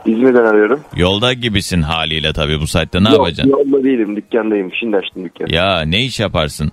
[0.06, 0.80] İzmir'den arıyorum.
[0.96, 3.50] Yolda gibisin haliyle tabii bu saatte ne Yok, yapacaksın?
[3.50, 4.70] Yolda değilim dükkandayım.
[4.80, 5.54] Şimdi açtım dükkanı.
[5.54, 6.72] Ya ne iş yaparsın?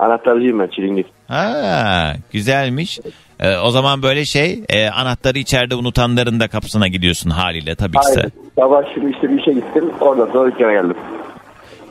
[0.00, 1.06] Anahtarcıyım ben çilingir.
[1.28, 3.00] Ha güzelmiş.
[3.40, 7.98] Ee, o zaman böyle şey e, anahtarı içeride unutanların da kapısına gidiyorsun haliyle tabii ki.
[8.08, 8.30] Aynen.
[8.58, 9.90] Sabah şimdi işte bir işe gittim.
[10.00, 10.96] Oradan sonra dükkana geldim.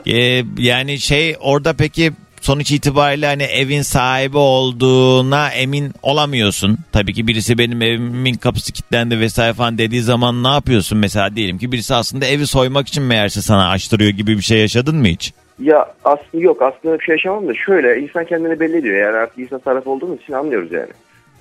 [0.08, 6.78] Ee, yani şey orada peki sonuç itibariyle hani evin sahibi olduğuna emin olamıyorsun.
[6.92, 11.58] Tabii ki birisi benim evimin kapısı kilitlendi vesaire falan dediği zaman ne yapıyorsun mesela diyelim
[11.58, 15.34] ki birisi aslında evi soymak için meğerse sana açtırıyor gibi bir şey yaşadın mı hiç?
[15.60, 18.96] Ya aslında yok aslında bir şey yaşamam da şöyle insan kendini belli ediyor.
[18.96, 20.92] Yani artık insan taraf olduğumuz için anlıyoruz yani.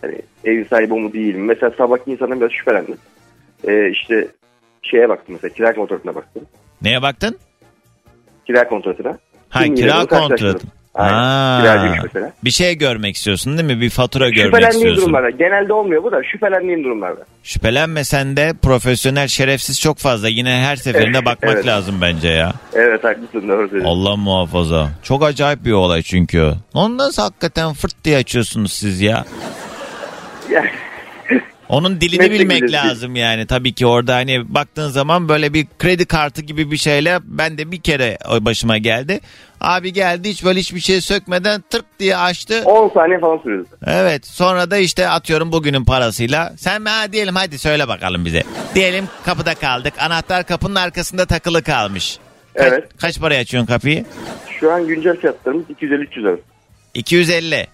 [0.00, 1.42] Hani evin sahibi mu değil mi?
[1.42, 2.96] Mesela sabah insandan biraz şüphelendim.
[3.68, 4.28] Ee, işte
[4.82, 6.42] şeye baktım mesela kira kontratına baktım.
[6.82, 7.38] Neye baktın?
[8.46, 9.18] Kira kontratına.
[9.48, 10.66] Ha Kim kira kontratı.
[10.98, 11.58] Ha.
[11.62, 12.32] Kiracıymış mesela.
[12.44, 13.80] Bir şey görmek istiyorsun değil mi?
[13.80, 15.02] Bir fatura görmek Şüphelendiğim istiyorsun.
[15.02, 15.30] durumlarda.
[15.30, 17.20] Genelde olmuyor bu da şüphelendiğim durumlarda.
[17.42, 20.28] Şüphelenmesen de profesyonel şerefsiz çok fazla.
[20.28, 21.66] Yine her seferinde Evet, bakmak evet.
[21.66, 22.52] lazım bence ya.
[22.74, 23.84] Evet haklısın doğru söylüyorsun.
[23.90, 24.88] Allah muhafaza.
[25.02, 26.52] Çok acayip bir olay çünkü.
[26.74, 29.24] Onu nasıl hakikaten fırt diye açıyorsunuz siz ya?
[30.50, 30.70] Yani,
[31.68, 32.74] Onun dilini Meslek bilmek bilirsin.
[32.88, 33.46] lazım yani.
[33.46, 37.70] Tabii ki orada hani baktığın zaman böyle bir kredi kartı gibi bir şeyle ben de
[37.72, 39.20] bir kere başıma geldi.
[39.60, 42.62] Abi geldi hiç böyle hiçbir şey sökmeden tırt diye açtı.
[42.64, 43.68] 10 saniye falan sürüyordu.
[43.86, 46.52] Evet sonra da işte atıyorum bugünün parasıyla.
[46.56, 48.42] Sen ha diyelim hadi söyle bakalım bize.
[48.74, 49.94] Diyelim kapıda kaldık.
[49.98, 52.18] Anahtar kapının arkasında takılı kalmış.
[52.56, 52.84] Kaç, Evet.
[52.98, 54.04] Kaç paraya açıyorsun kapıyı?
[54.60, 56.42] Şu an güncel fiyatlarımız 250-300 arası.
[56.94, 57.66] 250.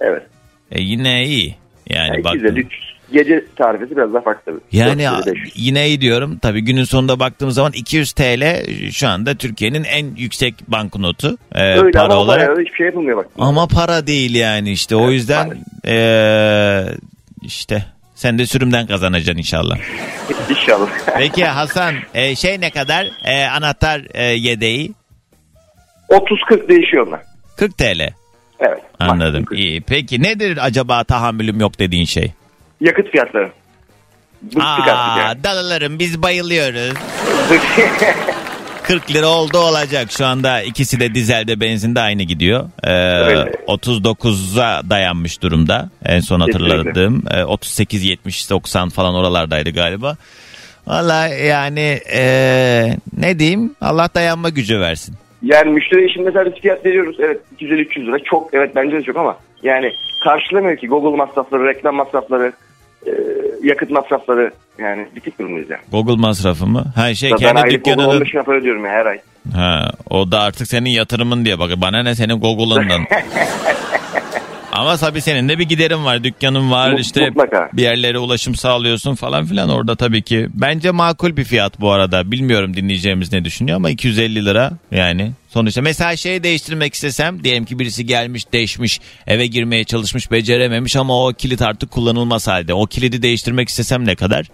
[0.00, 0.22] Evet.
[0.70, 1.56] E yine iyi.
[1.90, 2.38] Yani Yani baktın.
[2.38, 2.89] 250-300.
[3.12, 4.60] Gece tarifesi biraz daha farklı tabii.
[4.78, 5.50] Yani 450-500.
[5.54, 6.38] yine iyi diyorum.
[6.38, 11.90] Tabii günün sonunda baktığım zaman 200 TL şu anda Türkiye'nin en yüksek banknotu e, Öyle
[11.90, 12.58] para ama olarak.
[12.58, 13.26] hiçbir şey yapılmıyor bak.
[13.38, 15.88] Ama para değil yani işte o Evet, yüzden maalesef.
[15.88, 16.98] e,
[17.42, 19.78] işte sen de sürümden kazanacaksın inşallah.
[20.50, 20.88] İnşallah.
[21.18, 24.92] Peki Hasan e, şey ne kadar E, anahtar e, yedeği
[26.08, 27.20] 30-40 değişiyor onlar.
[27.56, 28.00] 40 TL.
[28.60, 28.78] Evet.
[29.00, 29.18] Anladım.
[29.40, 29.58] maksimum 40.
[29.58, 29.80] İyi.
[29.80, 32.32] Peki nedir acaba tahammülüm yok dediğin şey?
[32.80, 33.50] Yakıt fiyatları.
[34.42, 36.94] Bıktık artık Aa, dalalarım biz bayılıyoruz.
[38.82, 40.12] 40 lira oldu olacak.
[40.12, 42.64] Şu anda ikisi de dizelde benzinde aynı gidiyor.
[42.84, 43.50] Ee, Öyle.
[43.68, 45.90] 39'a dayanmış durumda.
[46.04, 47.22] En son hatırladığım.
[47.30, 50.16] Ee, 38, 70, 90 falan oralardaydı galiba.
[50.86, 55.14] Valla yani ee, ne diyeyim Allah dayanma gücü versin.
[55.42, 57.16] Yani müşteriye şimdi biz fiyat veriyoruz.
[57.20, 59.92] Evet 250-300 lira çok evet bence de çok ama yani
[60.24, 62.52] karşılamıyor ki Google masrafları, reklam masrafları,
[63.06, 63.10] e,
[63.62, 65.82] yakıt masrafları yani bitik durumdayız yani.
[65.92, 66.84] Google masrafı mı?
[66.94, 69.20] Ha şey ben kendi aylık Google dükkanını 15 bin para ödüyorum ya her ay.
[69.54, 71.70] Ha, o da artık senin yatırımın diye bak.
[71.76, 73.02] Bana ne senin Google'ından.
[74.80, 76.24] Ama tabii senin de bir giderin var.
[76.24, 77.70] Dükkanın var Mut- işte mutlaka.
[77.72, 80.48] bir yerlere ulaşım sağlıyorsun falan filan orada tabii ki.
[80.54, 82.30] Bence makul bir fiyat bu arada.
[82.30, 85.32] Bilmiyorum dinleyeceğimiz ne düşünüyor ama 250 lira yani.
[85.48, 91.26] Sonuçta mesela şeyi değiştirmek istesem diyelim ki birisi gelmiş değişmiş eve girmeye çalışmış becerememiş ama
[91.26, 92.74] o kilit artık kullanılmaz halde.
[92.74, 94.46] O kilidi değiştirmek istesem ne kadar?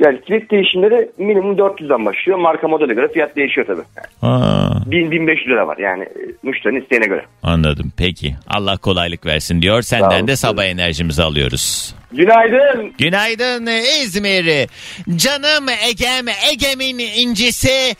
[0.00, 2.38] Yani kilit değişimleri minimum 400'den başlıyor.
[2.38, 3.82] Marka modele göre fiyat değişiyor tabii.
[3.96, 7.24] Yani Ha, 1000-1500 lira var yani e, müşterinin isteğine göre.
[7.42, 8.34] anladım peki.
[8.48, 9.82] Allah kolaylık versin diyor.
[9.82, 11.94] Senden de sabah enerjimizi alıyoruz.
[12.12, 12.92] Günaydın.
[12.98, 13.66] Günaydın
[14.02, 14.68] İzmir.
[15.16, 17.94] Canım Egem, Egem'in incisi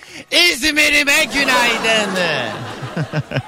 [0.51, 2.11] İzmir'ime günaydın.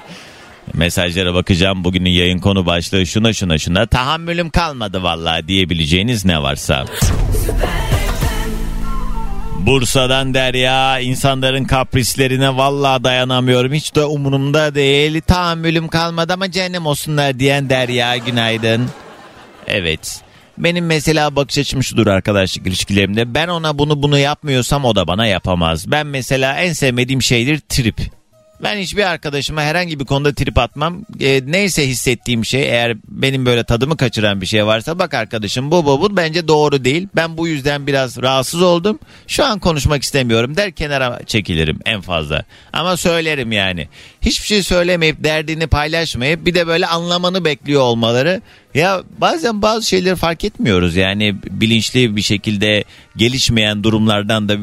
[0.73, 1.83] Mesajlara bakacağım.
[1.83, 3.85] Bugünün yayın konu başlığı şuna şuna şuna.
[3.85, 6.85] Tahammülüm kalmadı vallahi diyebileceğiniz ne varsa.
[9.65, 13.73] Bursa'dan Derya insanların kaprislerine vallahi dayanamıyorum.
[13.73, 15.21] Hiç de umurumda değil.
[15.21, 18.89] Tahammülüm kalmadı ama cehennem olsunlar diyen Derya günaydın.
[19.67, 20.21] Evet.
[20.57, 23.33] Benim mesela bakış açım şudur arkadaşlık ilişkilerimde.
[23.33, 25.91] Ben ona bunu bunu yapmıyorsam o da bana yapamaz.
[25.91, 28.16] Ben mesela en sevmediğim şeydir trip.
[28.63, 31.01] Ben hiçbir arkadaşıma herhangi bir konuda trip atmam.
[31.19, 35.85] E, neyse hissettiğim şey eğer benim böyle tadımı kaçıran bir şey varsa bak arkadaşım bu
[35.85, 37.07] bu bu bence doğru değil.
[37.15, 38.99] Ben bu yüzden biraz rahatsız oldum.
[39.27, 42.43] Şu an konuşmak istemiyorum der kenara çekilirim en fazla.
[42.73, 43.87] Ama söylerim yani.
[44.21, 48.41] Hiçbir şey söylemeyip derdini paylaşmayıp bir de böyle anlamanı bekliyor olmaları.
[48.73, 52.83] Ya bazen bazı şeyleri fark etmiyoruz yani bilinçli bir şekilde
[53.15, 54.57] gelişmeyen durumlardan da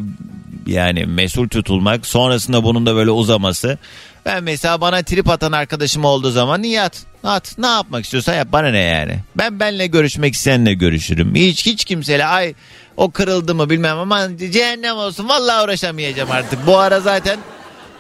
[0.67, 3.79] yani mesul tutulmak sonrasında bunun da böyle uzaması.
[4.27, 7.03] Ben mesela bana trip atan arkadaşım olduğu zaman niye at?
[7.25, 7.59] At.
[7.59, 8.49] Ne yapmak istiyorsan yap.
[8.53, 9.19] Bana ne yani?
[9.37, 11.35] Ben benle görüşmek isteyenle görüşürüm.
[11.35, 12.55] Hiç hiç kimseyle ay
[12.97, 15.29] o kırıldı mı bilmem ama cehennem olsun.
[15.29, 16.67] Vallahi uğraşamayacağım artık.
[16.67, 17.39] Bu ara zaten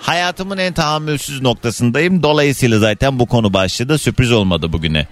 [0.00, 2.22] hayatımın en tahammülsüz noktasındayım.
[2.22, 3.98] Dolayısıyla zaten bu konu başladı.
[3.98, 5.06] Sürpriz olmadı bugüne.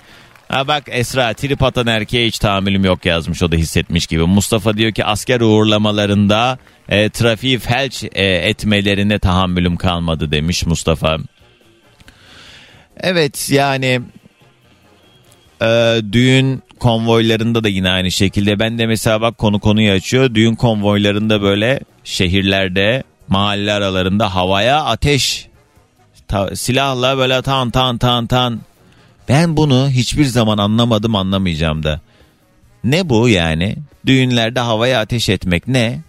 [0.52, 4.22] Ha bak Esra trip atan erkeğe hiç tahammülüm yok yazmış o da hissetmiş gibi.
[4.22, 11.18] Mustafa diyor ki asker uğurlamalarında e, trafiği felç e, etmelerine tahammülüm kalmadı demiş Mustafa.
[12.96, 14.00] Evet yani
[15.62, 18.58] e, düğün konvoylarında da yine aynı şekilde.
[18.58, 20.34] Ben de mesela bak konu konuyu açıyor.
[20.34, 25.46] Düğün konvoylarında böyle şehirlerde mahalle aralarında havaya ateş
[26.28, 28.60] ta- silahla böyle tan tan tan tan
[29.28, 32.00] ben bunu hiçbir zaman anlamadım anlamayacağım da.
[32.84, 33.76] Ne bu yani?
[34.06, 36.00] Düğünlerde havaya ateş etmek ne?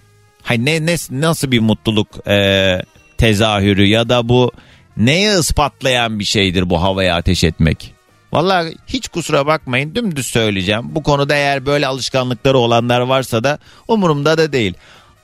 [0.43, 2.81] Hay ne, ne nasıl bir mutluluk e,
[3.17, 4.51] tezahürü ya da bu
[4.97, 7.93] neye ispatlayan bir şeydir bu havaya ateş etmek?
[8.33, 10.95] Vallahi hiç kusura bakmayın dümdüz söyleyeceğim.
[10.95, 14.73] Bu konuda eğer böyle alışkanlıkları olanlar varsa da umurumda da değil.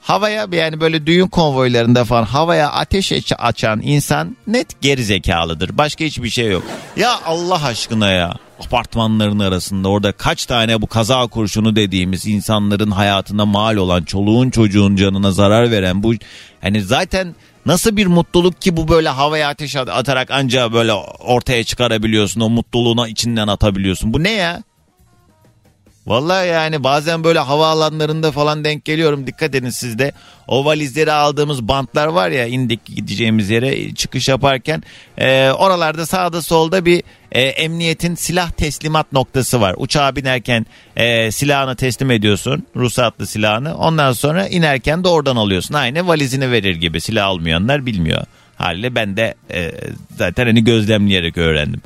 [0.01, 5.77] Havaya yani böyle düğün konvoylarında falan havaya ateş aç- açan insan net geri zekalıdır.
[5.77, 6.63] Başka hiçbir şey yok.
[6.97, 8.33] Ya Allah aşkına ya
[8.65, 14.95] apartmanların arasında orada kaç tane bu kaza kurşunu dediğimiz insanların hayatına mal olan çoluğun çocuğun
[14.95, 16.13] canına zarar veren bu
[16.61, 17.35] hani zaten
[17.65, 23.07] nasıl bir mutluluk ki bu böyle havaya ateş atarak ancak böyle ortaya çıkarabiliyorsun o mutluluğuna
[23.07, 24.13] içinden atabiliyorsun.
[24.13, 24.63] Bu ne ya?
[26.09, 29.27] Vallahi yani bazen böyle havaalanlarında falan denk geliyorum.
[29.27, 30.11] Dikkat edin siz de.
[30.47, 34.83] O valizleri aldığımız bantlar var ya indik gideceğimiz yere çıkış yaparken.
[35.17, 39.75] e, oralarda sağda solda bir e, emniyetin silah teslimat noktası var.
[39.77, 42.63] Uçağa binerken e, silahını teslim ediyorsun.
[42.75, 43.75] Ruhsatlı silahını.
[43.75, 45.73] Ondan sonra inerken de oradan alıyorsun.
[45.73, 47.01] Aynı valizini verir gibi.
[47.01, 48.23] Silah almayanlar bilmiyor.
[48.55, 49.71] Haliyle ben de e,
[50.17, 51.81] zaten hani gözlemleyerek öğrendim.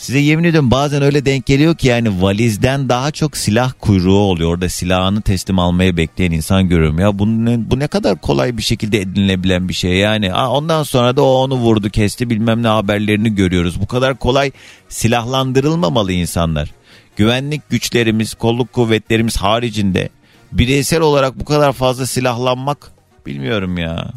[0.00, 4.50] Size yemin ediyorum bazen öyle denk geliyor ki yani valizden daha çok silah kuyruğu oluyor.
[4.50, 6.98] Orada silahını teslim almaya bekleyen insan görüyorum.
[6.98, 10.34] Ya bu ne, bu ne kadar kolay bir şekilde edinilebilen bir şey yani.
[10.34, 13.80] Aa, ondan sonra da o onu vurdu kesti bilmem ne haberlerini görüyoruz.
[13.80, 14.50] Bu kadar kolay
[14.88, 16.70] silahlandırılmamalı insanlar.
[17.16, 20.08] Güvenlik güçlerimiz, kolluk kuvvetlerimiz haricinde
[20.52, 22.90] bireysel olarak bu kadar fazla silahlanmak
[23.26, 24.10] bilmiyorum ya.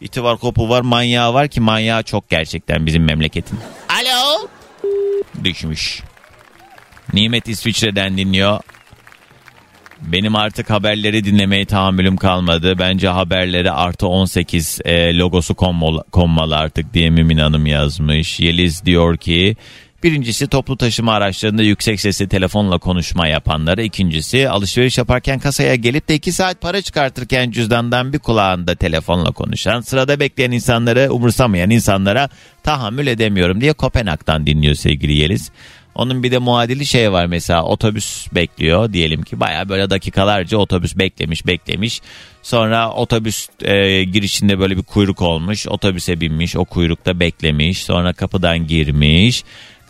[0.00, 3.58] İti var kopu var manyağı var ki manyağı çok gerçekten bizim memleketin.
[3.88, 4.48] Alo.
[5.44, 6.02] Düşmüş.
[7.12, 8.60] Nimet İsviçre'den dinliyor.
[10.00, 12.78] Benim artık haberleri dinlemeye tahammülüm kalmadı.
[12.78, 18.40] Bence haberlere artı 18 e, logosu konmalı, konmalı artık diye Mümin Hanım yazmış.
[18.40, 19.56] Yeliz diyor ki
[20.04, 23.82] Birincisi toplu taşıma araçlarında yüksek sesli telefonla konuşma yapanları.
[23.82, 29.80] İkincisi alışveriş yaparken kasaya gelip de iki saat para çıkartırken cüzdandan bir kulağında telefonla konuşan,
[29.80, 32.28] sırada bekleyen insanları umursamayan insanlara
[32.64, 35.50] tahammül edemiyorum diye Kopenhag'dan dinliyor sevgili Yeliz.
[35.94, 40.98] Onun bir de muadili şey var mesela otobüs bekliyor diyelim ki baya böyle dakikalarca otobüs
[40.98, 42.00] beklemiş beklemiş.
[42.42, 48.66] Sonra otobüs e, girişinde böyle bir kuyruk olmuş otobüse binmiş o kuyrukta beklemiş sonra kapıdan
[48.66, 49.44] girmiş.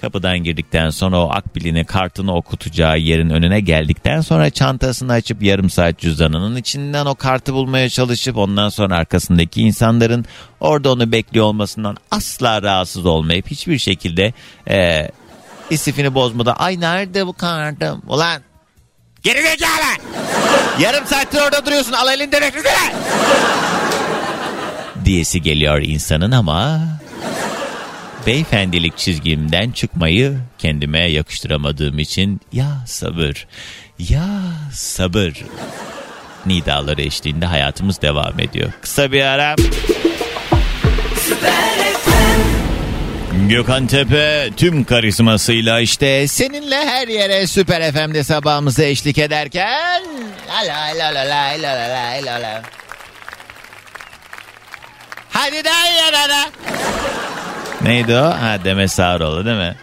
[0.05, 5.99] Kapıdan girdikten sonra o akbilini kartını okutacağı yerin önüne geldikten sonra çantasını açıp yarım saat
[5.99, 10.25] cüzdanının içinden o kartı bulmaya çalışıp ondan sonra arkasındaki insanların
[10.61, 14.33] orada onu bekliyor olmasından asla rahatsız olmayıp hiçbir şekilde
[14.69, 15.11] e,
[15.71, 18.03] istifini bozmadan ay nerede bu kartım?
[18.07, 18.43] Ulan
[19.23, 20.14] geri zekalı
[20.81, 22.95] yarım saattir orada duruyorsun al elinden ötüsene
[25.05, 26.81] diyesi geliyor insanın ama
[28.26, 33.46] beyefendilik çizgimden çıkmayı kendime yakıştıramadığım için ya sabır,
[33.98, 34.28] ya
[34.72, 35.44] sabır
[36.46, 38.72] nidaları eşliğinde hayatımız devam ediyor.
[38.82, 39.56] Kısa bir ara.
[43.48, 50.02] Gökhan Tepe tüm karizmasıyla işte seninle her yere Süper FM'de sabahımızı eşlik ederken
[50.48, 52.62] la la la la la la la la
[55.30, 56.46] Hadi daha yanana.
[57.85, 58.25] Neydi o?
[58.25, 59.75] Ha Demet Sağaroğlu değil mi?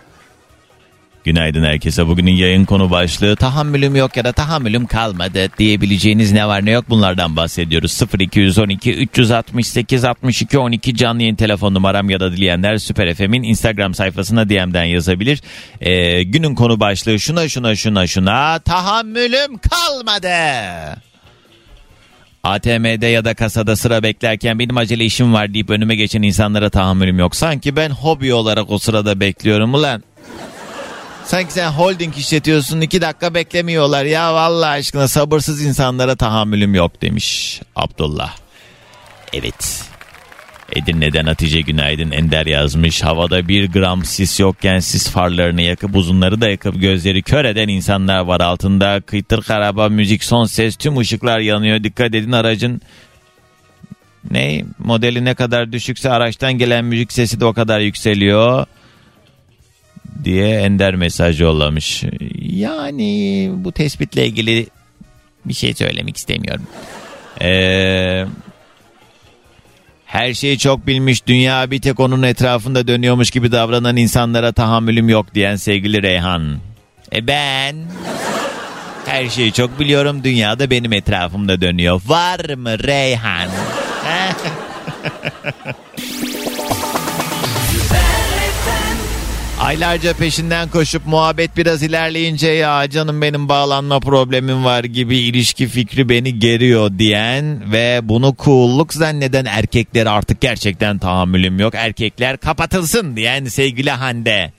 [1.24, 2.08] Günaydın herkese.
[2.08, 6.86] Bugünün yayın konu başlığı tahammülüm yok ya da tahammülüm kalmadı diyebileceğiniz ne var ne yok
[6.90, 8.02] bunlardan bahsediyoruz.
[8.20, 14.50] 0212 368 62 12 canlı yayın telefon numaram ya da dileyenler Süper FM'in Instagram sayfasına
[14.50, 15.42] DM'den yazabilir.
[15.82, 20.28] Ee, günün konu başlığı şuna şuna şuna şuna tahammülüm kalmadı.
[22.44, 27.20] ATM'de ya da kasada sıra beklerken benim acele işim var deyip önüme geçen insanlara tahammülüm
[27.20, 27.36] yok.
[27.36, 30.04] Sanki ben hobi olarak o sırada bekliyorum ulan.
[31.26, 37.62] Sanki sen holding işletiyorsun iki dakika beklemiyorlar ya vallahi aşkına sabırsız insanlara tahammülüm yok demiş
[37.76, 38.36] Abdullah.
[39.34, 39.91] Evet
[40.76, 43.04] Edirne'den Hatice Günaydın Ender yazmış.
[43.04, 48.20] Havada bir gram sis yokken sis farlarını yakıp uzunları da yakıp gözleri kör eden insanlar
[48.20, 49.02] var altında.
[49.02, 51.84] Kıytır karaba müzik son ses tüm ışıklar yanıyor.
[51.84, 52.82] Dikkat edin aracın
[54.32, 58.66] ne modeli ne kadar düşükse araçtan gelen müzik sesi de o kadar yükseliyor
[60.24, 62.04] diye Ender mesaj yollamış.
[62.42, 64.68] Yani bu tespitle ilgili
[65.46, 66.68] bir şey söylemek istemiyorum.
[67.42, 68.28] Eee
[70.12, 75.36] her şeyi çok bilmiş, dünya bir tek onun etrafında dönüyormuş gibi davranan insanlara tahammülüm yok
[75.36, 76.58] diyen sevgili Reyhan.
[77.14, 77.76] E ben
[79.06, 82.02] her şeyi çok biliyorum, dünyada benim etrafımda dönüyor.
[82.08, 83.50] Var mı Reyhan?
[89.72, 96.10] Aylarca peşinden koşup muhabbet biraz ilerleyince ya canım benim bağlanma problemim var gibi ilişki fikri
[96.10, 101.76] beni geriyor diyen ve bunu cool'luk zanneden erkekler artık gerçekten tahammülüm yok.
[101.76, 104.52] Erkekler kapatılsın diyen sevgili Hande.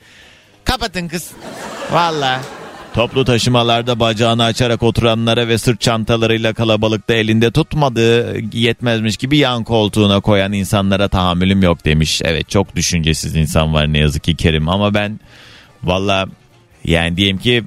[0.64, 1.30] Kapatın kız.
[1.90, 2.40] Valla.
[2.94, 10.20] Toplu taşımalarda bacağını açarak oturanlara ve sırt çantalarıyla kalabalıkta elinde tutmadığı yetmezmiş gibi yan koltuğuna
[10.20, 12.22] koyan insanlara tahammülüm yok demiş.
[12.24, 15.20] Evet çok düşüncesiz insan var ne yazık ki Kerim ama ben
[15.82, 16.26] valla
[16.84, 17.64] yani diyelim ki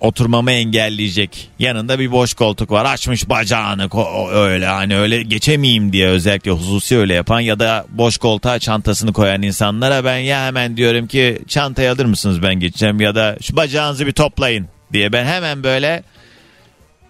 [0.00, 1.50] oturmamı engelleyecek.
[1.58, 2.84] Yanında bir boş koltuk var.
[2.84, 3.88] Açmış bacağını
[4.32, 9.42] öyle hani öyle geçemeyeyim diye özellikle hususi öyle yapan ya da boş koltuğa çantasını koyan
[9.42, 14.06] insanlara ben ya hemen diyorum ki çantayı alır mısınız ben geçeceğim ya da şu bacağınızı
[14.06, 16.02] bir toplayın diye ben hemen böyle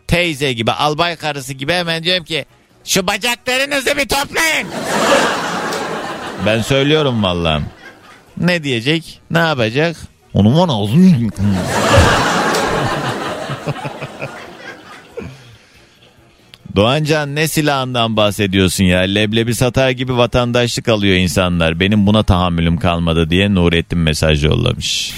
[0.07, 2.45] teyze gibi albay karısı gibi hemen diyorum ki
[2.85, 4.69] şu bacaklarınızı bir toplayın.
[6.47, 7.63] ben söylüyorum vallahi.
[8.37, 9.21] Ne diyecek?
[9.31, 9.97] Ne yapacak?
[10.35, 10.69] Onun var
[16.77, 19.01] Doğancan ne silahından bahsediyorsun ya?
[19.01, 21.81] Leblebi satar gibi vatandaşlık alıyor insanlar.
[21.81, 25.15] Benim buna tahammülüm kalmadı diye Nurettin mesaj yollamış.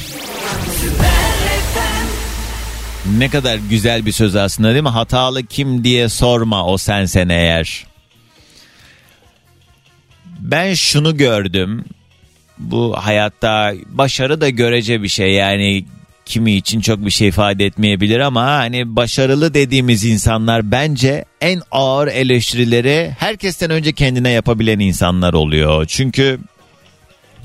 [3.19, 4.89] Ne kadar güzel bir söz aslında değil mi?
[4.89, 7.87] Hatalı kim diye sorma o sensen eğer.
[10.41, 11.85] Ben şunu gördüm.
[12.59, 15.33] Bu hayatta başarı da görece bir şey.
[15.33, 15.85] Yani
[16.27, 22.09] kimi için çok bir şey ifade etmeyebilir ama hani başarılı dediğimiz insanlar bence en ağır
[22.09, 25.87] eleştirileri herkesten önce kendine yapabilen insanlar oluyor.
[25.87, 26.39] Çünkü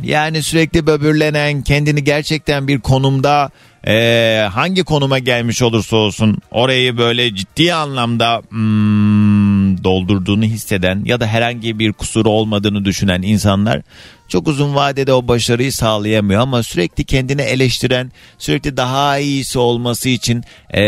[0.04, 3.50] yani sürekli böbürlenen, kendini gerçekten bir konumda
[3.88, 11.28] e, hangi konuma gelmiş olursa olsun orayı böyle ciddi anlamda hmm, doldurduğunu hisseden ya da
[11.28, 13.82] herhangi bir kusuru olmadığını düşünen insanlar
[14.28, 20.44] çok uzun vadede o başarıyı sağlayamıyor ama sürekli kendini eleştiren, sürekli daha iyisi olması için
[20.74, 20.82] e,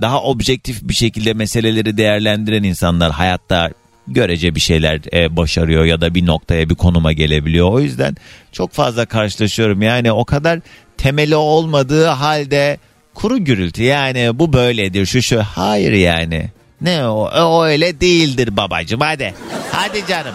[0.00, 3.70] daha objektif bir şekilde meseleleri değerlendiren insanlar hayatta
[4.08, 7.70] görece bir şeyler e, başarıyor ya da bir noktaya bir konuma gelebiliyor.
[7.72, 8.16] O yüzden
[8.52, 9.82] çok fazla karşılaşıyorum.
[9.82, 10.60] Yani o kadar
[10.98, 12.78] temeli olmadığı halde
[13.14, 16.50] kuru gürültü yani bu böyledir şu şu hayır yani.
[16.80, 19.34] Ne o, o öyle değildir babacım hadi.
[19.72, 20.34] Hadi canım.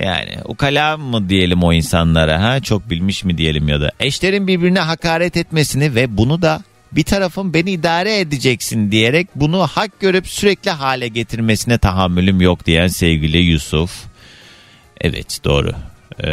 [0.00, 4.80] Yani ukala mı diyelim o insanlara ha çok bilmiş mi diyelim ya da eşlerin birbirine
[4.80, 10.70] hakaret etmesini ve bunu da bir tarafın beni idare edeceksin diyerek bunu hak görüp sürekli
[10.70, 14.04] hale getirmesine tahammülüm yok diyen sevgili Yusuf.
[15.00, 15.72] Evet doğru.
[16.18, 16.30] Ee,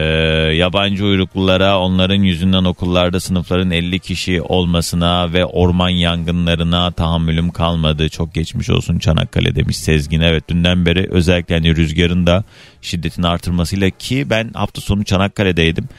[0.56, 8.10] yabancı uyruklulara onların yüzünden okullarda sınıfların 50 kişi olmasına ve orman yangınlarına tahammülüm kalmadı.
[8.10, 10.22] Çok geçmiş olsun Çanakkale demiş Sezgin.
[10.22, 12.44] Evet dünden beri özellikle hani rüzgarın da
[12.82, 15.90] şiddetini artırmasıyla ki ben hafta sonu Çanakkale'deydim.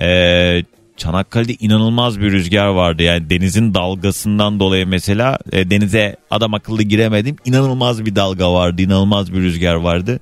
[0.00, 0.64] Ee,
[0.96, 3.02] Çanakkale'de inanılmaz bir rüzgar vardı.
[3.02, 7.36] Yani denizin dalgasından dolayı mesela e, denize adam akıllı giremedim.
[7.44, 10.20] İnanılmaz bir dalga vardı, inanılmaz bir rüzgar vardı.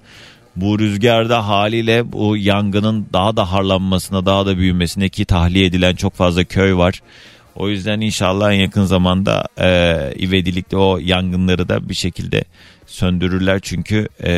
[0.57, 6.15] Bu rüzgarda haliyle bu yangının daha da harlanmasına, daha da büyümesine ki tahliye edilen çok
[6.15, 7.03] fazla köy var.
[7.57, 9.69] O yüzden inşallah en yakın zamanda e,
[10.21, 12.45] ivedilikle o yangınları da bir şekilde
[12.87, 13.61] söndürürler.
[13.63, 14.33] Çünkü e,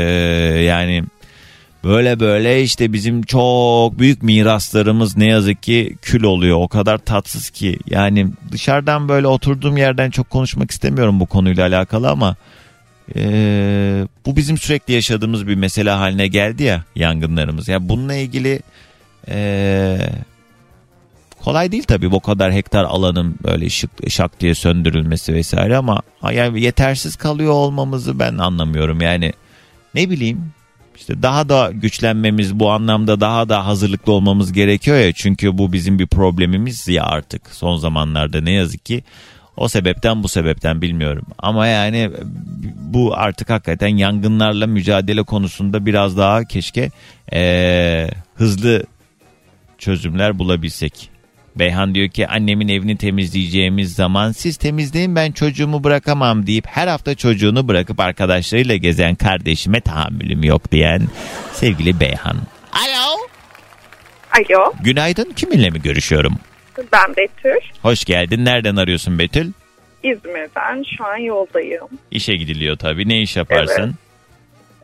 [0.65, 1.05] yani
[1.85, 6.59] böyle böyle işte bizim çok büyük miraslarımız ne yazık ki kül oluyor.
[6.61, 12.11] O kadar tatsız ki yani dışarıdan böyle oturduğum yerden çok konuşmak istemiyorum bu konuyla alakalı
[12.11, 12.37] ama
[13.17, 17.69] ee, bu bizim sürekli yaşadığımız bir mesele haline geldi ya yangınlarımız.
[17.69, 18.61] Ya yani bununla ilgili
[19.29, 19.99] ee,
[21.45, 26.03] kolay değil tabii bu kadar hektar alanın böyle şık, şak diye söndürülmesi vesaire ama
[26.33, 29.01] yani yetersiz kalıyor olmamızı ben anlamıyorum.
[29.01, 29.33] Yani
[29.95, 30.53] ne bileyim
[30.97, 35.99] işte daha da güçlenmemiz bu anlamda daha da hazırlıklı olmamız gerekiyor ya çünkü bu bizim
[35.99, 39.05] bir problemimiz ya artık son zamanlarda ne yazık ki
[39.57, 41.27] o sebepten bu sebepten bilmiyorum.
[41.39, 42.11] Ama yani
[42.77, 46.91] bu artık hakikaten yangınlarla mücadele konusunda biraz daha keşke
[47.33, 48.85] ee, hızlı
[49.79, 51.11] çözümler bulabilsek.
[51.57, 57.15] Beyhan diyor ki annemin evini temizleyeceğimiz zaman siz temizleyin ben çocuğumu bırakamam deyip her hafta
[57.15, 61.03] çocuğunu bırakıp arkadaşlarıyla gezen kardeşime tahammülüm yok diyen
[61.53, 62.37] sevgili Beyhan.
[62.73, 63.17] Alo.
[64.33, 64.73] Alo.
[64.81, 66.35] Günaydın kiminle mi görüşüyorum?
[66.79, 67.61] Ben Betül.
[67.83, 68.45] Hoş geldin.
[68.45, 69.53] Nereden arıyorsun Betül?
[70.03, 70.85] İzmir'den.
[70.97, 71.89] Şu an yoldayım.
[72.11, 73.09] İşe gidiliyor tabii.
[73.09, 73.95] Ne iş yaparsın?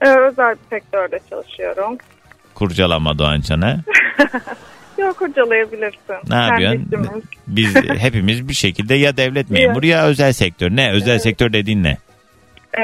[0.01, 0.17] Evet.
[0.17, 1.99] Ee, özel bir sektörde çalışıyorum.
[2.55, 3.77] Kurcalama Doğancan'a.
[4.99, 6.15] Yok kurcalayabilirsin.
[6.29, 7.23] Ne yapıyorsun?
[7.47, 10.71] Biz hepimiz bir şekilde ya devlet memuru ya özel sektör.
[10.71, 10.93] Ne?
[10.93, 11.23] Özel evet.
[11.23, 11.97] sektör dediğin ne?
[12.79, 12.83] Ee,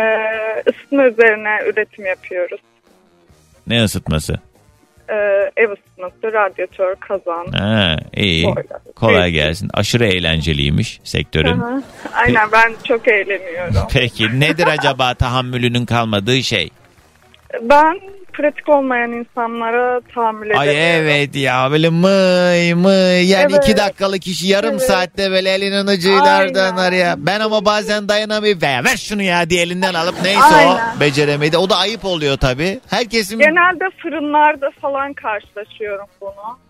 [0.70, 2.60] ısıtma üzerine üretim yapıyoruz.
[3.66, 4.40] Ne ısıtması?
[5.08, 7.46] Ee, ev ısıtması, radyatör, kazan.
[7.52, 8.44] Ha, iyi.
[8.44, 8.80] Boyla.
[8.96, 9.70] Kolay gelsin.
[9.74, 11.60] Aşırı eğlenceliymiş sektörün.
[11.60, 11.82] Aha.
[12.14, 13.74] Aynen ben çok eğleniyorum.
[13.92, 16.70] Peki nedir acaba tahammülünün kalmadığı şey?
[17.62, 18.00] Ben
[18.36, 20.78] pratik olmayan insanlara tahammül edemiyorum.
[20.78, 23.64] Ay evet ya böyle mıy mıy yani evet.
[23.64, 24.82] iki dakikalık işi yarım evet.
[24.82, 27.14] saatte böyle elinin ucuylardan araya.
[27.18, 30.96] Ben ama bazen dayanamayıp ver, ver şunu ya diye elinden alıp neyse Aynen.
[30.96, 31.58] o beceremedi.
[31.58, 32.80] O da ayıp oluyor tabii.
[32.90, 33.38] Herkesin...
[33.38, 36.65] Genelde fırınlarda falan karşılaşıyorum bunu.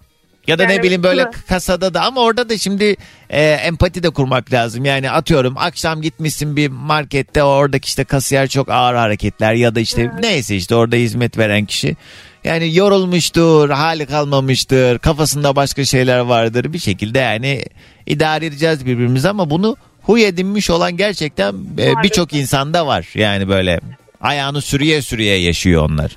[0.47, 1.30] Ya da yani, ne bileyim böyle mi?
[1.49, 2.97] kasada da ama orada da şimdi
[3.30, 4.84] e, empati de kurmak lazım.
[4.84, 10.03] Yani atıyorum akşam gitmişsin bir markette oradaki işte kasiyer çok ağır hareketler ya da işte
[10.03, 10.12] evet.
[10.20, 11.97] neyse işte orada hizmet veren kişi.
[12.44, 16.72] Yani yorulmuştur, hali kalmamıştır, kafasında başka şeyler vardır.
[16.72, 17.64] Bir şekilde yani
[18.07, 23.09] idare edeceğiz birbirimizi ama bunu huy edinmiş olan gerçekten e, birçok insanda var.
[23.14, 23.80] Yani böyle
[24.20, 26.16] ayağını sürüye sürüye yaşıyor onlar.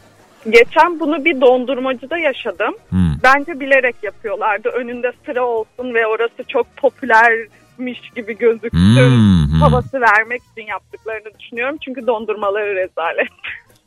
[0.52, 2.76] Geçen bunu bir dondurmacıda yaşadım.
[2.89, 3.14] Hmm.
[3.24, 4.70] Bence bilerek yapıyorlardı.
[4.70, 8.80] Önünde sıra olsun ve orası çok popülermiş gibi gözüksün.
[8.80, 9.62] Hmm, hmm.
[9.62, 11.78] Havası vermek için yaptıklarını düşünüyorum.
[11.86, 13.30] Çünkü dondurmaları rezalet.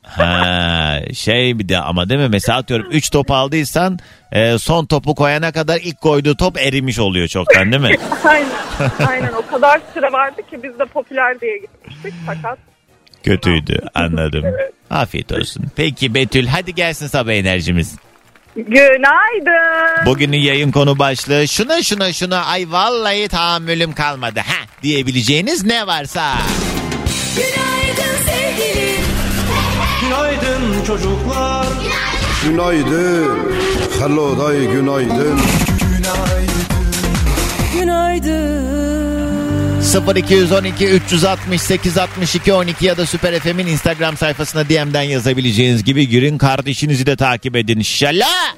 [0.03, 2.29] Ha, şey bir de ama değil mi?
[2.29, 3.99] Mesela atıyorum 3 top aldıysan
[4.33, 7.97] e, son topu koyana kadar ilk koyduğu top erimiş oluyor çoktan değil mi?
[8.25, 8.49] aynen.
[9.09, 12.59] Aynen o kadar sıra vardı ki biz de popüler diye gitmiştik fakat
[13.25, 14.43] Kötüydü anladım.
[14.45, 14.73] evet.
[14.91, 15.64] Afiyet olsun.
[15.77, 17.95] Peki Betül hadi gelsin sabah enerjimiz.
[18.57, 20.07] Günaydın.
[20.07, 26.35] Bugünün yayın konu başlığı şuna şuna şuna ay vallahi tahammülüm kalmadı ha diyebileceğiniz ne varsa.
[27.37, 29.03] Günaydın sevgilim.
[30.03, 31.66] Günaydın çocuklar.
[32.45, 33.39] Günaydın.
[34.01, 35.41] Hello day günaydın.
[35.81, 36.62] Günaydın.
[37.75, 39.02] günaydın
[39.93, 47.07] 0212 368 62 12 ya da Süper FM'in Instagram sayfasına DM'den yazabileceğiniz gibi girin kardeşinizi
[47.07, 48.55] de takip edin inşallah.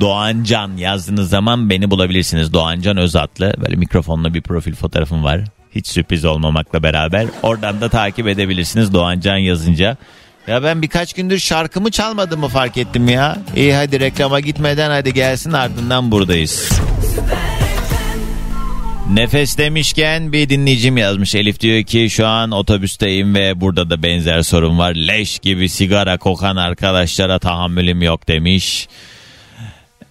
[0.00, 2.52] Doğancan yazdığınız zaman beni bulabilirsiniz.
[2.52, 3.54] Doğancan Özatlı.
[3.60, 5.40] Böyle mikrofonla bir profil fotoğrafım var.
[5.74, 7.26] Hiç sürpriz olmamakla beraber.
[7.42, 9.96] Oradan da takip edebilirsiniz Doğancan yazınca.
[10.46, 13.38] Ya ben birkaç gündür şarkımı çalmadığımı fark ettim ya.
[13.56, 16.68] İyi hadi reklama gitmeden hadi gelsin ardından buradayız.
[19.14, 21.34] Nefes demişken bir dinleyicim yazmış.
[21.34, 24.94] Elif diyor ki şu an otobüsteyim ve burada da benzer sorun var.
[24.94, 28.88] Leş gibi sigara kokan arkadaşlara tahammülüm yok demiş.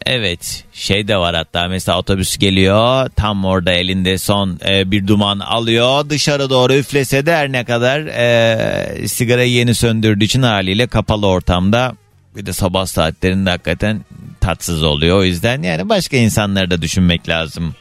[0.06, 5.40] Evet şey de var hatta mesela otobüs geliyor tam orada elinde son e, bir duman
[5.40, 11.28] alıyor dışarı doğru üflese de her ne kadar e, sigarayı yeni söndürdüğü için haliyle kapalı
[11.28, 11.96] ortamda
[12.36, 14.02] bir de sabah saatlerinde hakikaten
[14.42, 17.76] tatsız oluyor o yüzden yani başka insanları da düşünmek lazım.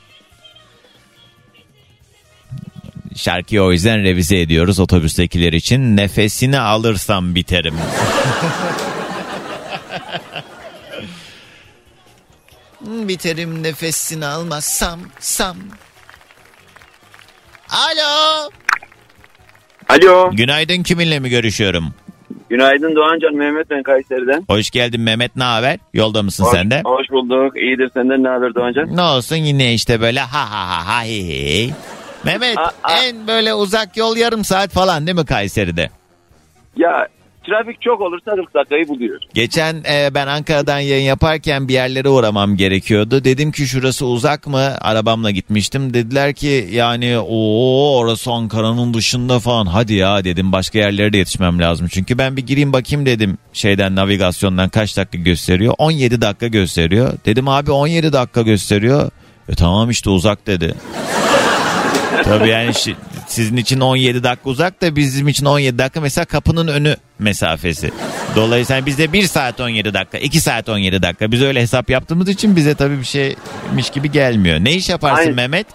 [3.16, 5.96] Şarkıyı o yüzden revize ediyoruz otobüstekiler için.
[5.96, 7.74] Nefesini alırsam biterim.
[12.80, 15.56] Biterim nefesini almazsam sam.
[17.70, 18.50] Alo.
[19.88, 20.30] Alo.
[20.32, 21.94] Günaydın kiminle mi görüşüyorum?
[22.50, 24.44] Günaydın Doğancan Mehmet ben Kayseri'den.
[24.48, 25.78] Hoş geldin Mehmet ne haber?
[25.94, 26.82] Yolda mısın Hoş, sen de?
[26.84, 27.56] hoş bulduk.
[27.56, 28.96] İyidir senden ne haber Doğancan?
[28.96, 31.74] Ne olsun yine işte böyle ha ha ha ha hi hi.
[32.24, 32.70] Mehmet aa.
[33.04, 35.90] en böyle uzak yol yarım saat falan değil mi Kayseri'de?
[36.76, 37.08] Ya
[37.46, 39.20] trafik çok olursa 40 dakikayı buluyor.
[39.34, 43.24] Geçen e, ben Ankara'dan yayın yaparken bir yerlere uğramam gerekiyordu.
[43.24, 44.76] Dedim ki şurası uzak mı?
[44.80, 45.94] Arabamla gitmiştim.
[45.94, 49.66] Dediler ki yani o orası Ankara'nın dışında falan.
[49.66, 51.88] Hadi ya dedim başka yerlere de yetişmem lazım.
[51.90, 55.74] Çünkü ben bir gireyim bakayım dedim şeyden navigasyondan kaç dakika gösteriyor.
[55.78, 57.12] 17 dakika gösteriyor.
[57.26, 59.10] Dedim abi 17 dakika gösteriyor.
[59.48, 60.74] E tamam işte uzak dedi.
[62.24, 62.72] Tabii yani
[63.26, 67.90] sizin için 17 dakika uzak da bizim için 17 dakika mesela kapının önü mesafesi.
[68.36, 71.32] Dolayısıyla bizde 1 saat 17 dakika, 2 saat 17 dakika.
[71.32, 74.58] Biz öyle hesap yaptığımız için bize tabii bir şeymiş gibi gelmiyor.
[74.60, 75.34] Ne iş yaparsın Aynen.
[75.34, 75.66] Mehmet?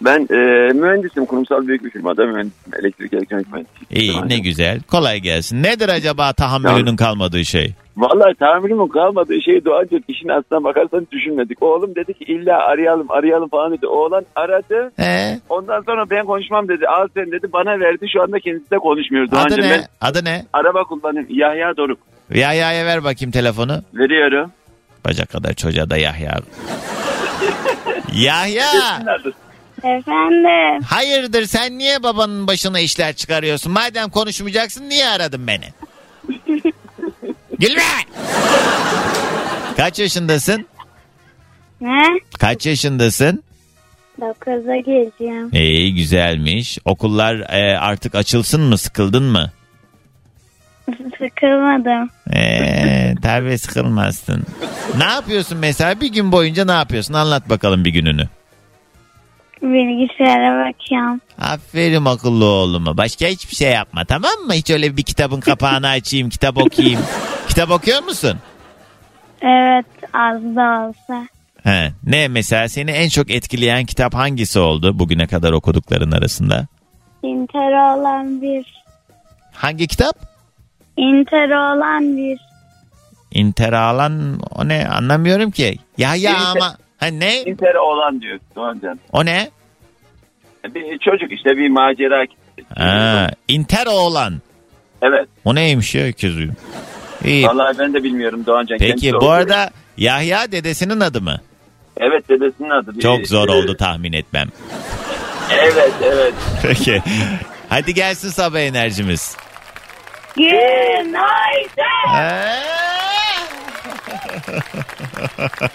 [0.00, 2.72] Ben e, mühendisim kurumsal büyük bir firmada mühendisim.
[2.80, 3.86] Elektrik elektronik mühendisiyim.
[3.90, 4.80] İyi ne güzel.
[4.82, 5.62] Kolay gelsin.
[5.62, 7.74] Nedir acaba tahammülünün kalmadığı şey?
[7.96, 11.62] Vallahi tahammülümün kalmadığı şey Doğancan işin aslına bakarsan düşünmedik.
[11.62, 13.86] Oğlum dedi ki illa arayalım arayalım falan dedi.
[13.86, 14.92] Oğlan aradı.
[14.96, 15.38] He?
[15.48, 16.86] Ondan sonra ben konuşmam dedi.
[16.88, 18.06] Al sen dedi bana verdi.
[18.12, 19.24] Şu anda kendisi de konuşmuyor.
[19.24, 19.70] Adı Doğancan ne?
[19.70, 20.44] ben Adı ne?
[20.52, 21.30] araba kullanıyorum.
[21.38, 21.98] Yahya Doruk.
[22.34, 23.82] Yahya'ya ver bakayım telefonu.
[23.94, 24.50] Veriyorum.
[25.06, 26.32] Bacak kadar çocuğa da Yahya.
[28.14, 28.64] Yahya!
[29.84, 30.82] Efendim.
[30.86, 33.72] Hayırdır sen niye babanın başına işler çıkarıyorsun?
[33.72, 35.64] Madem konuşmayacaksın niye aradın beni?
[37.58, 37.82] Gülme!
[39.76, 40.66] Kaç yaşındasın?
[41.80, 42.02] Ne?
[42.38, 43.42] Kaç yaşındasın?
[44.20, 45.50] Dokuza geleceğim.
[45.52, 46.78] İyi güzelmiş.
[46.84, 48.78] Okullar e, artık açılsın mı?
[48.78, 49.50] Sıkıldın mı?
[51.18, 52.08] Sıkılmadım.
[52.32, 54.42] Eee tabii sıkılmazsın.
[54.98, 56.00] Ne yapıyorsun mesela?
[56.00, 57.14] Bir gün boyunca ne yapıyorsun?
[57.14, 58.28] Anlat bakalım bir gününü.
[59.62, 61.20] Bilgisayara bakıyorum.
[61.40, 62.96] Aferin akıllı oğluma.
[62.96, 64.52] Başka hiçbir şey yapma tamam mı?
[64.54, 67.00] Hiç öyle bir kitabın kapağını açayım, kitap okuyayım.
[67.48, 68.38] Kitap okuyor musun?
[69.42, 71.26] Evet az da olsa.
[71.64, 76.66] He, ne mesela seni en çok etkileyen kitap hangisi oldu bugüne kadar okudukların arasında?
[77.22, 78.66] Inter olan bir.
[79.52, 80.16] Hangi kitap?
[80.96, 82.38] Inter olan bir.
[83.32, 85.78] İnteralan o ne anlamıyorum ki.
[85.98, 87.42] Ya ya İnter- ama ha ne?
[87.42, 88.98] İnter olan diyor Doğancan.
[89.12, 89.50] O ne?
[90.74, 92.24] Bir çocuk işte bir macera.
[92.78, 94.40] Ha, Inter oğlan.
[95.02, 95.28] Evet.
[95.44, 96.52] O neymiş ya kızım?
[97.24, 97.46] İyi.
[97.46, 98.78] Vallahi ben de bilmiyorum Doğancan.
[98.78, 101.40] Peki kendisi bu arada Yahya dedesinin adı mı?
[101.96, 102.94] Evet dedesinin adı.
[102.96, 104.48] Bir- Çok zor e, oldu tahmin etmem.
[105.52, 106.34] Evet evet.
[106.62, 107.02] Peki.
[107.68, 109.36] Hadi gelsin sabah enerjimiz.
[110.36, 111.10] Günaydın.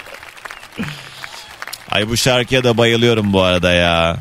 [1.96, 4.18] Ay bu şarkıya da bayılıyorum bu arada ya.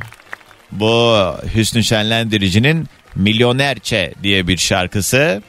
[0.72, 5.42] Bu Hüsnü Şenlendirici'nin Milyonerçe diye bir şarkısı.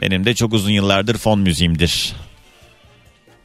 [0.00, 2.12] Benim de çok uzun yıllardır fon müziğimdir.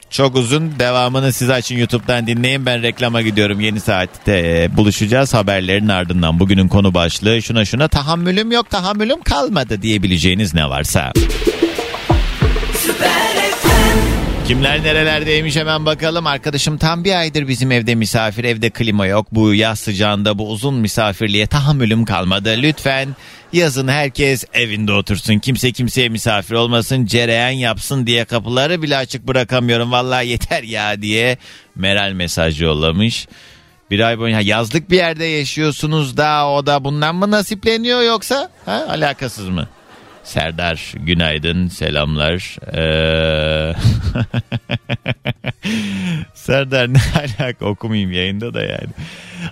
[0.10, 0.80] Çok uzun.
[0.80, 2.66] Devamını siz açın YouTube'dan dinleyin.
[2.66, 3.60] Ben reklama gidiyorum.
[3.60, 6.40] Yeni saatte buluşacağız haberlerin ardından.
[6.40, 11.12] Bugünün konu başlığı şuna şuna tahammülüm yok tahammülüm kalmadı diyebileceğiniz ne varsa.
[14.48, 16.28] Kimler nerelerdeymiş hemen bakalım.
[16.28, 18.44] Arkadaşım tam bir aydır bizim evde misafir.
[18.44, 19.28] Evde klima yok.
[19.32, 22.56] Bu yaz sıcağında bu uzun misafirliğe tahammülüm kalmadı.
[22.58, 23.16] Lütfen
[23.54, 25.40] yazın herkes evinde otursun.
[25.40, 27.06] Kimse kimseye misafir olmasın.
[27.06, 29.92] Cereyan yapsın diye kapıları bile açık bırakamıyorum.
[29.92, 31.38] Vallahi yeter ya diye
[31.76, 33.28] Meral mesaj yollamış.
[33.92, 38.86] Bir ay boyunca yazlık bir yerde yaşıyorsunuz da o da bundan mı nasipleniyor yoksa ha,
[38.90, 39.68] alakasız mı?
[40.24, 42.58] Serdar günaydın selamlar.
[42.74, 43.74] Ee...
[46.34, 48.90] Serdar ne alaka okumayayım yayında da yani.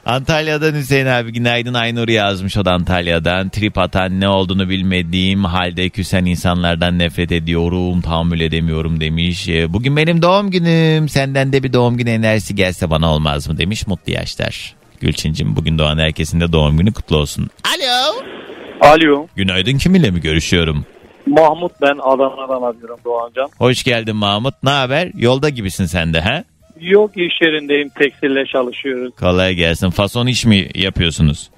[0.05, 3.49] Antalya'dan Hüseyin abi günaydın Aynur yazmış o da Antalya'dan.
[3.49, 9.49] Trip atan ne olduğunu bilmediğim halde küsen insanlardan nefret ediyorum tahammül edemiyorum demiş.
[9.49, 13.57] Ee, Bugün benim doğum günüm senden de bir doğum günü enerjisi gelse bana olmaz mı
[13.57, 14.74] demiş mutlu yaşlar.
[14.99, 17.49] Gülçin'cim bugün doğan herkesin de doğum günü kutlu olsun.
[17.63, 18.41] Alo.
[18.82, 19.27] Alo.
[19.36, 20.86] Günaydın kiminle mi görüşüyorum?
[21.27, 23.49] Mahmut ben Adana'dan arıyorum Doğancan.
[23.57, 24.53] Hoş geldin Mahmut.
[24.63, 25.11] Ne haber?
[25.15, 26.43] Yolda gibisin sen de ha?
[26.79, 29.15] Yok iş yerindeyim tekstille çalışıyoruz.
[29.19, 29.89] Kolay gelsin.
[29.89, 31.49] Fason iş mi yapıyorsunuz?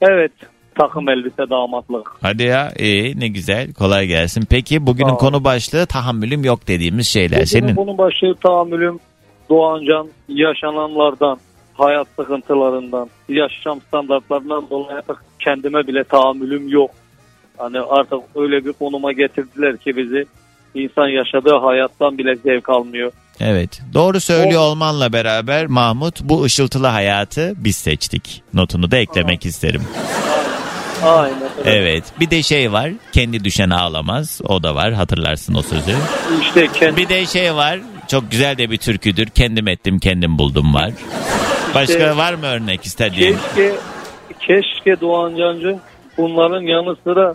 [0.00, 0.32] Evet
[0.78, 2.10] takım elbise damatlık.
[2.22, 4.44] Hadi ya iyi ne güzel kolay gelsin.
[4.50, 5.18] Peki bugünün Sağ ol.
[5.18, 7.36] konu başlığı tahammülüm yok dediğimiz şeyler.
[7.36, 8.98] Bugün Senin Bunun başı tahammülüm
[9.50, 11.38] Doğancan yaşananlardan,
[11.74, 16.90] hayat sıkıntılarından, yaşam standartlarından dolayı artık kendime bile tahammülüm yok.
[17.58, 20.24] Hani artık öyle bir konuma getirdiler ki bizi
[20.74, 23.12] insan yaşadığı hayattan bile zevk almıyor.
[23.40, 28.42] evet doğru söylüyor olmanla beraber Mahmut bu ışıltılı hayatı biz seçtik.
[28.54, 29.82] Notunu da eklemek isterim.
[31.04, 31.38] Aynen.
[31.58, 31.78] öyle.
[31.78, 35.96] Evet bir de şey var kendi düşen ağlamaz o da var hatırlarsın o sözü.
[36.40, 37.78] İşte kendi Bir de şey var
[38.12, 40.90] çok güzel de bir türküdür kendim ettim kendim buldum var.
[41.74, 43.36] Başka İşte- var mı örnek istediğin?
[43.54, 43.72] Keşke
[44.40, 45.78] keşke Doğan Cancı
[46.18, 47.34] bunların yanı sıra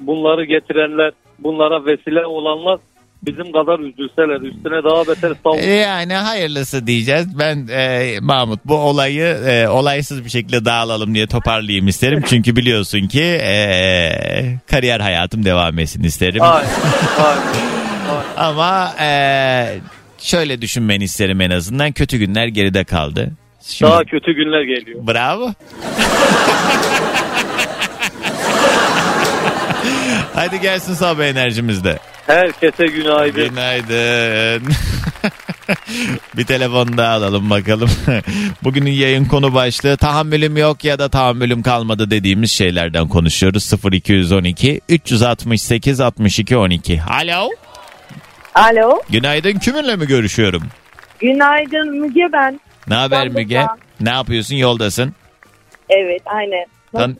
[0.00, 2.78] bunları getirenler, bunlara vesile olanlar
[3.22, 5.58] bizim kadar üzülseler, üstüne daha beter savun.
[5.58, 7.38] E, Yani hayırlısı diyeceğiz.
[7.38, 12.22] Ben e, Mahmut bu olayı e, olaysız bir şekilde dağılalım diye toparlayayım isterim.
[12.28, 13.58] Çünkü biliyorsun ki e,
[14.70, 16.42] kariyer hayatım devam etsin isterim.
[16.42, 16.68] Aynen,
[17.18, 17.42] aynen.
[18.36, 19.08] Ama e,
[20.22, 21.92] şöyle düşünmeni isterim en azından.
[21.92, 23.32] Kötü günler geride kaldı.
[23.62, 25.06] Şimdi, Daha kötü günler geliyor.
[25.06, 25.52] Bravo.
[30.34, 31.98] Hadi gelsin sabah enerjimizde.
[32.26, 33.48] Herkese günaydın.
[33.48, 34.62] Günaydın.
[36.36, 37.90] bir telefon daha alalım bakalım.
[38.64, 43.72] Bugünün yayın konu başlığı tahammülüm yok ya da tahammülüm kalmadı dediğimiz şeylerden konuşuyoruz.
[43.92, 47.02] 0212 368 62 12.
[47.02, 47.48] Alo.
[48.54, 49.00] Alo.
[49.10, 50.62] Günaydın kiminle mi görüşüyorum?
[51.20, 52.60] Günaydın Müge ben.
[52.88, 53.42] Ne haber İstanbul'dan.
[53.42, 53.66] Müge?
[54.00, 55.14] Ne yapıyorsun yoldasın?
[55.88, 56.66] Evet aynen.
[56.92, 57.16] Tan-?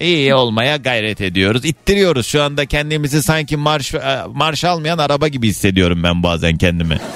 [0.00, 1.64] İyi olmaya gayret ediyoruz.
[1.64, 6.98] İttiriyoruz şu anda kendimizi sanki marş e, marş almayan araba gibi hissediyorum ben bazen kendimi.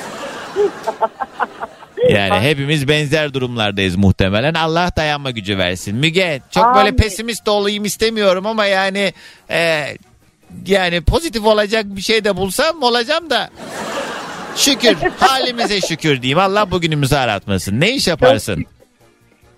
[2.08, 4.54] Yani hepimiz benzer durumlardayız muhtemelen.
[4.54, 5.96] Allah dayanma gücü versin.
[5.96, 6.96] Müge çok böyle Amin.
[6.96, 9.12] pesimist olayım istemiyorum ama yani
[9.50, 9.84] e,
[10.66, 13.50] yani pozitif olacak bir şey de bulsam olacağım da.
[14.56, 16.38] Şükür halimize şükür diyeyim.
[16.38, 17.80] Allah bugünümüzü aratmasın.
[17.80, 18.64] Ne iş yaparsın?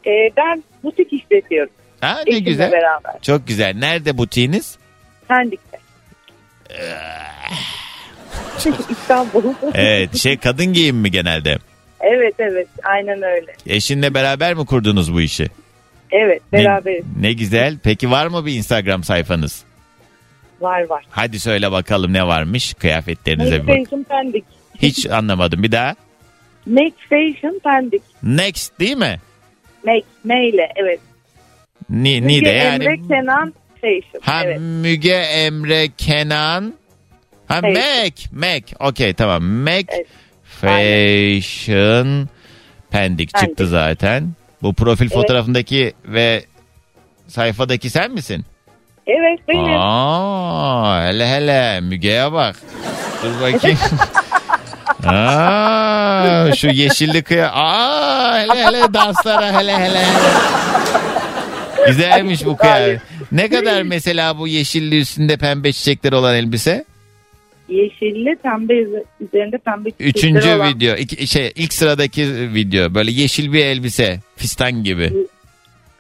[0.07, 1.73] Ee, ben butik işletiyorum.
[2.01, 2.73] Ha ne Eşimle güzel.
[2.73, 3.13] beraber.
[3.23, 3.75] Çok güzel.
[3.77, 4.79] Nerede butiğiniz?
[5.29, 5.79] Pendik'te.
[8.91, 9.43] İstanbul.
[9.75, 11.59] Evet şey kadın giyim mi genelde?
[12.01, 13.53] evet evet aynen öyle.
[13.67, 15.49] Eşinle beraber mi kurdunuz bu işi?
[16.11, 17.05] Evet Ne- beraberiz.
[17.21, 17.77] Ne, güzel.
[17.83, 19.63] Peki var mı bir Instagram sayfanız?
[20.61, 21.05] Var var.
[21.11, 23.77] Hadi söyle bakalım ne varmış kıyafetlerinize Make bir bak.
[23.85, 24.45] Fashion Pendik.
[24.83, 25.95] Hiç anlamadım bir daha.
[26.67, 28.03] Make Fashion Pendik.
[28.23, 29.21] Next değil mi?
[29.87, 31.01] Make, M ile evet.
[31.91, 32.85] Ni, Müge ni de yani.
[32.85, 34.21] Emre Kenan Fashion.
[34.23, 34.59] Ha evet.
[34.61, 36.75] Müge Emre Kenan.
[37.49, 37.77] Ha Evet.
[37.77, 38.27] Mac.
[38.33, 38.75] Mac.
[38.81, 39.43] Okey tamam.
[39.45, 40.07] Mac Evet.
[40.45, 42.29] Fashion
[42.91, 43.71] Pendik çıktı Pendik.
[43.71, 44.33] zaten.
[44.63, 46.45] Bu profil fotoğrafındaki ve
[47.29, 48.45] sayfadaki sen misin?
[49.19, 49.79] Evet benim.
[49.81, 52.57] Aa, hele hele Müge'ye bak.
[53.23, 53.79] Dur bakayım.
[55.07, 57.51] Aa, şu yeşilli kıya.
[57.53, 60.03] Aa, hele hele danslara hele hele.
[61.87, 63.01] Güzelmiş bu kıyafet.
[63.33, 66.85] Ne kadar mesela bu yeşilli üstünde pembe çiçekleri olan elbise?
[67.69, 70.69] Yeşilli pembe üze- üzerinde pembe çiçekleri Üçüncü olan.
[70.75, 70.97] video.
[70.97, 72.95] iki- şey ilk sıradaki video.
[72.95, 74.21] Böyle yeşil bir elbise.
[74.37, 75.13] Fistan gibi.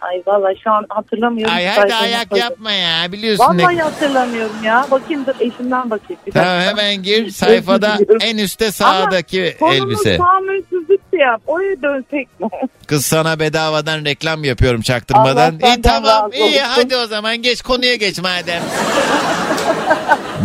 [0.00, 1.54] Ay valla şu an hatırlamıyorum.
[1.56, 3.12] Ay hadi ayak yapma ya.
[3.12, 4.86] Biliyorsun ne- Vallahi hatırlamıyorum ya.
[4.90, 6.22] Bakayım dur eşimden bakayım.
[6.26, 6.70] Bir Tamam dakika.
[6.70, 9.76] hemen gir sayfada en üstte sağdaki Konumuz
[10.06, 10.16] elbise.
[10.16, 11.40] tahammülsüzlük yap.
[11.46, 12.48] Oraya dönsek mi?
[12.86, 15.54] Kız sana bedavadan reklam yapıyorum çaktırmadan.
[15.62, 16.60] Allah İyi tamam iyi olsun.
[16.68, 18.62] hadi o zaman geç konuya geç madem.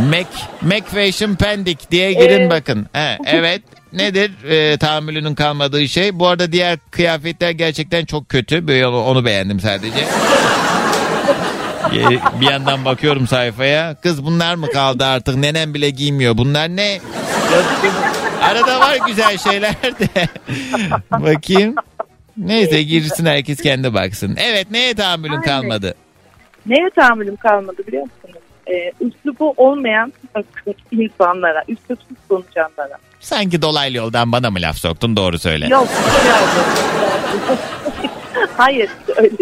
[0.10, 0.28] Mac,
[0.62, 2.52] Mac Fashion Pendik diye girin Evet.
[2.52, 2.86] bakın.
[2.94, 3.62] He, evet
[3.98, 6.20] nedir e, tahammülünün kalmadığı şey.
[6.20, 8.68] Bu arada diğer kıyafetler gerçekten çok kötü.
[8.68, 10.06] Böyle onu, onu beğendim sadece.
[12.42, 13.96] Bir yandan bakıyorum sayfaya.
[14.04, 15.36] Kız bunlar mı kaldı artık?
[15.36, 16.38] Nenem bile giymiyor.
[16.38, 17.00] Bunlar ne?
[18.42, 20.28] Arada var güzel şeyler de.
[21.12, 21.76] Bakayım.
[22.38, 24.38] Neyse girsin herkes kendi baksın.
[24.40, 25.44] Evet neye tahammülün Aynen.
[25.44, 25.96] kalmadı?
[26.66, 28.25] Neye tahammülüm kalmadı biliyor musunuz?
[28.68, 30.14] Ee, üslubu olmayan
[30.92, 32.98] insanlara, üslupsuz konuşanlara.
[33.20, 35.68] Sanki dolaylı yoldan bana mı laf soktun doğru söyle.
[35.68, 35.88] Yok.
[38.58, 39.36] Hayır öyle.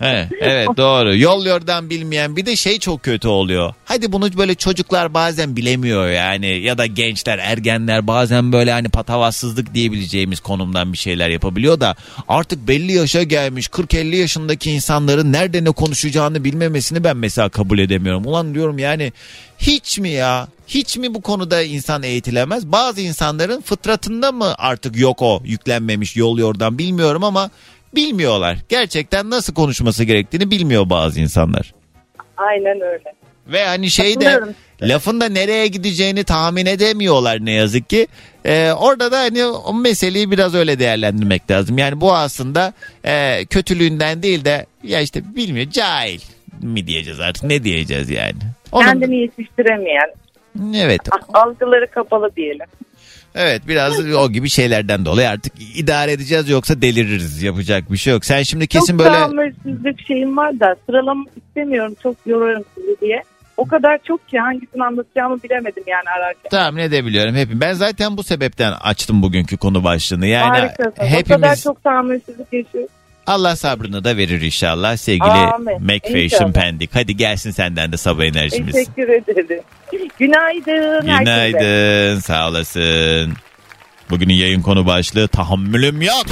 [0.00, 1.16] He, evet doğru.
[1.16, 3.74] Yol yordan bilmeyen bir de şey çok kötü oluyor.
[3.84, 9.74] Hadi bunu böyle çocuklar bazen bilemiyor yani ya da gençler, ergenler bazen böyle hani patavatsızlık
[9.74, 11.96] diyebileceğimiz konumdan bir şeyler yapabiliyor da
[12.28, 18.26] artık belli yaşa gelmiş 40-50 yaşındaki insanların nerede ne konuşacağını bilmemesini ben mesela kabul edemiyorum.
[18.26, 19.12] Ulan diyorum yani
[19.58, 20.48] hiç mi ya?
[20.68, 22.66] Hiç mi bu konuda insan eğitilemez?
[22.66, 27.50] Bazı insanların fıtratında mı artık yok o yüklenmemiş yol yordan bilmiyorum ama
[27.94, 28.58] bilmiyorlar.
[28.68, 31.74] Gerçekten nasıl konuşması gerektiğini bilmiyor bazı insanlar.
[32.36, 33.04] Aynen öyle.
[33.46, 34.40] Ve hani şey de
[34.82, 38.06] lafın da nereye gideceğini tahmin edemiyorlar ne yazık ki.
[38.44, 41.78] Ee, orada da hani o meseleyi biraz öyle değerlendirmek lazım.
[41.78, 42.72] Yani bu aslında
[43.04, 46.20] e, kötülüğünden değil de ya işte bilmiyor cahil
[46.62, 48.34] mi diyeceğiz artık ne diyeceğiz yani.
[48.72, 50.10] Onun- Kendini yetiştiremeyen,
[50.74, 51.00] evet
[51.32, 52.66] algıları kapalı diyelim.
[53.34, 58.24] Evet biraz o gibi şeylerden dolayı artık idare edeceğiz yoksa deliririz yapacak bir şey yok.
[58.24, 63.22] Sen şimdi kesin çok böyle tahammülsüzlük şeyim var da sıralamak istemiyorum çok yorarım sizi diye.
[63.56, 66.50] O kadar çok ki hangisini anlatacağımı bilemedim yani ararken.
[66.50, 67.48] tahmin edebiliyorum hep.
[67.52, 70.26] Ben zaten bu sebepten açtım bugünkü konu başlığını.
[70.26, 70.90] Yani Harikasın.
[70.90, 72.88] O kadar hepimiz çok tahammülsüzlük yaşıyor.
[73.30, 75.78] Allah sabrını da verir inşallah sevgili.
[75.80, 76.52] McFashion.
[76.52, 76.90] Pendik.
[76.94, 78.74] Hadi gelsin senden de sabah enerjimiz.
[78.74, 79.62] Teşekkür ederim.
[80.18, 81.06] Günaydın.
[81.06, 81.24] herkese.
[81.24, 83.32] Günaydın sağ olasın.
[84.10, 86.26] Bugünün yayın konu başlığı tahammülüm yok.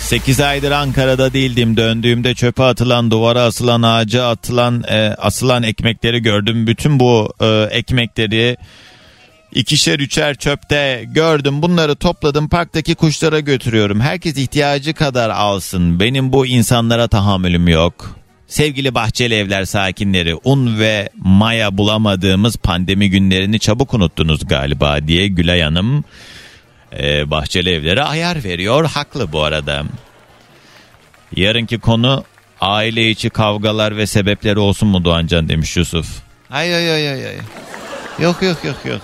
[0.00, 1.76] 8 aydır Ankara'da değildim.
[1.76, 6.66] Döndüğümde çöpe atılan, duvara asılan, ağaca atılan, e, asılan ekmekleri gördüm.
[6.66, 8.56] Bütün bu e, ekmekleri
[9.54, 11.62] ikişer üçer çöpte gördüm.
[11.62, 14.00] Bunları topladım parktaki kuşlara götürüyorum.
[14.00, 16.00] Herkes ihtiyacı kadar alsın.
[16.00, 18.16] Benim bu insanlara tahammülüm yok.
[18.46, 25.60] Sevgili Bahçeli Evler sakinleri un ve maya bulamadığımız pandemi günlerini çabuk unuttunuz galiba diye Gülay
[25.60, 26.04] Hanım
[26.98, 28.84] e, Bahçeli Evlere ayar veriyor.
[28.84, 29.82] Haklı bu arada.
[31.36, 32.24] Yarınki konu
[32.60, 36.06] aile içi kavgalar ve sebepleri olsun mu Doğancan demiş Yusuf.
[36.50, 37.36] Ay ay ay ay.
[38.18, 39.00] Yok yok yok yok.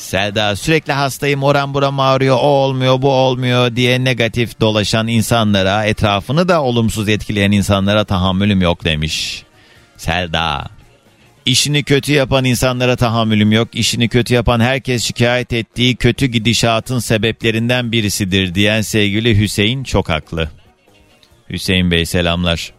[0.00, 6.48] Selda sürekli hastayım oran buram ağrıyor o olmuyor bu olmuyor diye negatif dolaşan insanlara etrafını
[6.48, 9.42] da olumsuz etkileyen insanlara tahammülüm yok demiş.
[9.96, 10.66] Selda.
[11.46, 13.68] İşini kötü yapan insanlara tahammülüm yok.
[13.72, 20.50] İşini kötü yapan herkes şikayet ettiği kötü gidişatın sebeplerinden birisidir diyen sevgili Hüseyin çok haklı.
[21.50, 22.72] Hüseyin Bey selamlar.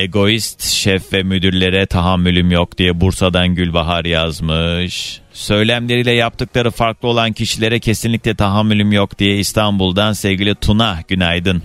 [0.00, 5.20] Egoist şef ve müdürlere tahammülüm yok diye Bursa'dan Gülbahar yazmış.
[5.32, 11.62] Söylemleriyle yaptıkları farklı olan kişilere kesinlikle tahammülüm yok diye İstanbul'dan sevgili Tuna günaydın.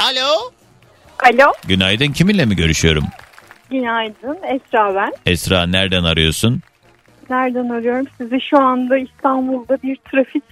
[0.00, 0.50] Alo.
[1.32, 3.04] Alo, Günaydın kiminle mi görüşüyorum?
[3.70, 4.38] günaydın.
[4.54, 5.12] Esra ben.
[5.26, 6.62] Esra nereden arıyorsun?
[7.30, 8.06] Nereden arıyorum?
[8.18, 10.44] Sizi şu anda İstanbul'da bir trafik.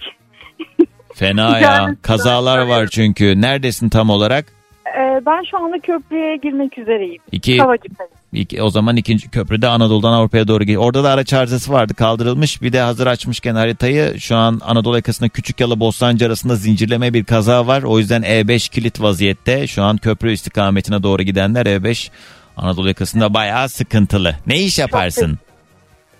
[1.15, 1.95] Fena ya.
[2.01, 3.41] Kazalar var çünkü.
[3.41, 4.45] Neredesin tam olarak?
[4.87, 7.21] Ee, ben şu anda köprüye girmek üzereyim.
[7.31, 8.11] İki, Kavacık'tayım.
[8.33, 10.81] iki- o zaman ikinci köprüde Anadolu'dan Avrupa'ya doğru gidiyor.
[10.83, 12.61] Orada da araç arızası vardı kaldırılmış.
[12.61, 17.23] Bir de hazır açmışken haritayı şu an Anadolu yakasında Küçük Yalı Bostancı arasında zincirleme bir
[17.23, 17.83] kaza var.
[17.83, 19.67] O yüzden E5 kilit vaziyette.
[19.67, 22.09] Şu an köprü istikametine doğru gidenler E5
[22.57, 24.35] Anadolu yakasında bayağı sıkıntılı.
[24.47, 25.39] Ne iş yaparsın?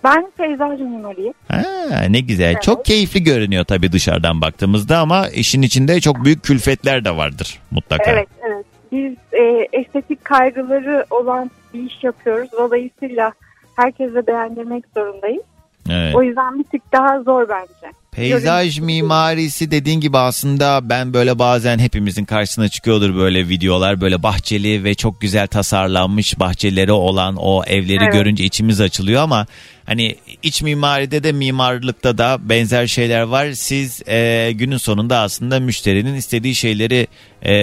[0.04, 1.34] Ben peyzaj mimarıyım.
[1.48, 1.62] Ha,
[2.08, 2.60] ne güzel.
[2.60, 8.10] Çok keyifli görünüyor tabii dışarıdan baktığımızda ama işin içinde çok büyük külfetler de vardır mutlaka.
[8.10, 8.66] Evet, evet.
[8.92, 12.48] Biz e, estetik kaygıları olan bir iş yapıyoruz.
[12.52, 13.32] Dolayısıyla
[13.76, 15.42] herkese beğendirmek zorundayız.
[15.90, 16.14] Evet.
[16.14, 17.92] O yüzden bir tık daha zor bence.
[18.16, 24.84] Peyzaj mimarisi dediğin gibi aslında ben böyle bazen hepimizin karşısına çıkıyordur böyle videolar böyle bahçeli
[24.84, 28.12] ve çok güzel tasarlanmış bahçeleri olan o evleri Evet.
[28.12, 29.46] görünce içimiz açılıyor ama
[29.86, 33.52] hani iç mimaride de mimarlıkta da benzer şeyler var.
[33.52, 37.06] Siz e, günün sonunda aslında müşterinin istediği şeyleri
[37.42, 37.54] e,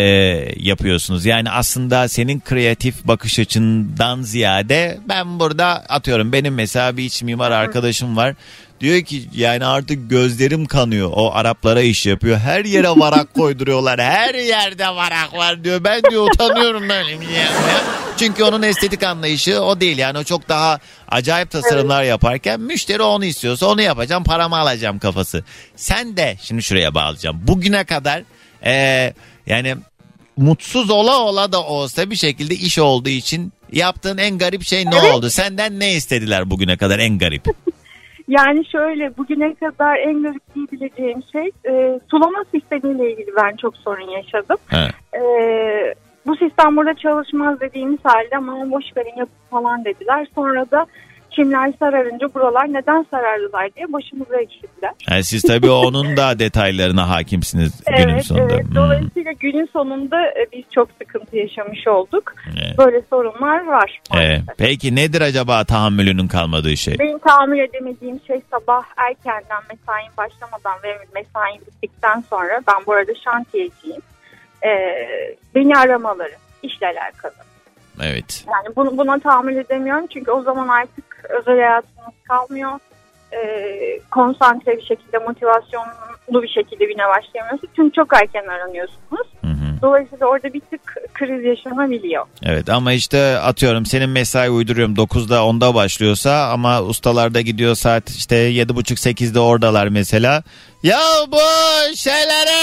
[0.58, 1.26] yapıyorsunuz.
[1.26, 7.52] Yani aslında senin kreatif bakış açından ziyade ben burada atıyorum benim mesela bir iç mimar
[7.52, 8.36] arkadaşım var.
[8.82, 11.12] Diyor ki yani artık gözlerim kanıyor.
[11.14, 12.38] O Araplara iş yapıyor.
[12.38, 14.00] Her yere varak koyduruyorlar.
[14.02, 15.84] Her yerde varak var diyor.
[15.84, 17.12] Ben diyor utanıyorum böyle.
[17.12, 17.50] Yani.
[18.20, 19.98] Çünkü onun estetik anlayışı o değil.
[19.98, 25.44] Yani o çok daha acayip tasarımlar yaparken müşteri onu istiyorsa onu yapacağım paramı alacağım kafası.
[25.76, 27.42] Sen de şimdi şuraya bağlayacağım.
[27.48, 28.24] Bugüne kadar
[28.66, 29.14] eee,
[29.48, 29.76] yani
[30.38, 34.96] mutsuz ola ola da olsa bir şekilde iş olduğu için yaptığın en garip şey ne
[34.96, 35.30] oldu?
[35.30, 37.46] Senden ne istediler bugüne kadar en garip?
[38.32, 44.10] Yani şöyle bugüne kadar en garip diyebileceğim şey e, sulama sistemiyle ilgili ben çok sorun
[44.10, 44.58] yaşadım.
[45.16, 45.22] E,
[46.28, 50.28] bu sistem burada çalışmaz dediğimiz halde ama boş verin yapın falan dediler.
[50.36, 50.86] Sonra da
[51.36, 54.92] çimler sararınca buralar neden sarardılar diye başımıza ekşittiler.
[55.12, 58.54] Yani siz tabii onun da detaylarına hakimsiniz günün Evet, sonunda.
[58.54, 58.66] evet.
[58.66, 58.76] Hmm.
[58.76, 62.34] Dolayısıyla günün sonunda e, biz çok sıkıntı yaşamış olduk.
[62.48, 62.78] Evet.
[62.78, 64.00] Böyle sorunlar var.
[64.18, 67.00] Ee, peki nedir acaba tahammülünün kalmadığı şey?
[67.00, 73.12] Benim tahammül edemediğim şey sabah erkenden mesain başlamadan ve mesain bittikten sonra ben bu arada
[73.24, 74.02] şantiyeciyim.
[74.66, 77.34] Ee, beni aramaları işle alakalı.
[78.04, 78.46] Evet.
[78.48, 82.72] Yani bunu, buna tahammül edemiyorum çünkü o zaman artık özel hayatınız kalmıyor.
[83.34, 87.74] Ee, konsantre bir şekilde motivasyonlu bir şekilde güne başlayamıyorsunuz.
[87.76, 89.28] Çünkü çok erken aranıyorsunuz.
[89.82, 92.26] Dolayısıyla orada bir tık kriz yaşanabiliyor.
[92.44, 98.36] Evet ama işte atıyorum senin mesai uyduruyorum 9'da 10'da başlıyorsa ama ustalarda gidiyor saat işte
[98.36, 100.44] 7.30-8'de oradalar mesela.
[100.84, 101.38] Ya bu
[101.96, 102.62] şeylere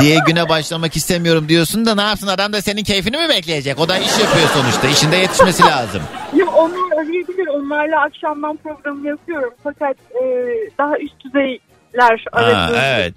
[0.00, 3.78] diye güne başlamak istemiyorum diyorsun da ne yapsın adam da senin keyfini mi bekleyecek?
[3.80, 6.02] O da iş yapıyor sonuçta işinde yetişmesi lazım.
[6.36, 7.46] Ya onlar arayabilir.
[7.46, 9.54] Onlarla akşamdan programı yapıyorum.
[9.64, 10.24] Fakat e,
[10.78, 11.71] daha üst düzeyler
[12.32, 13.14] Ha, aradığım evet.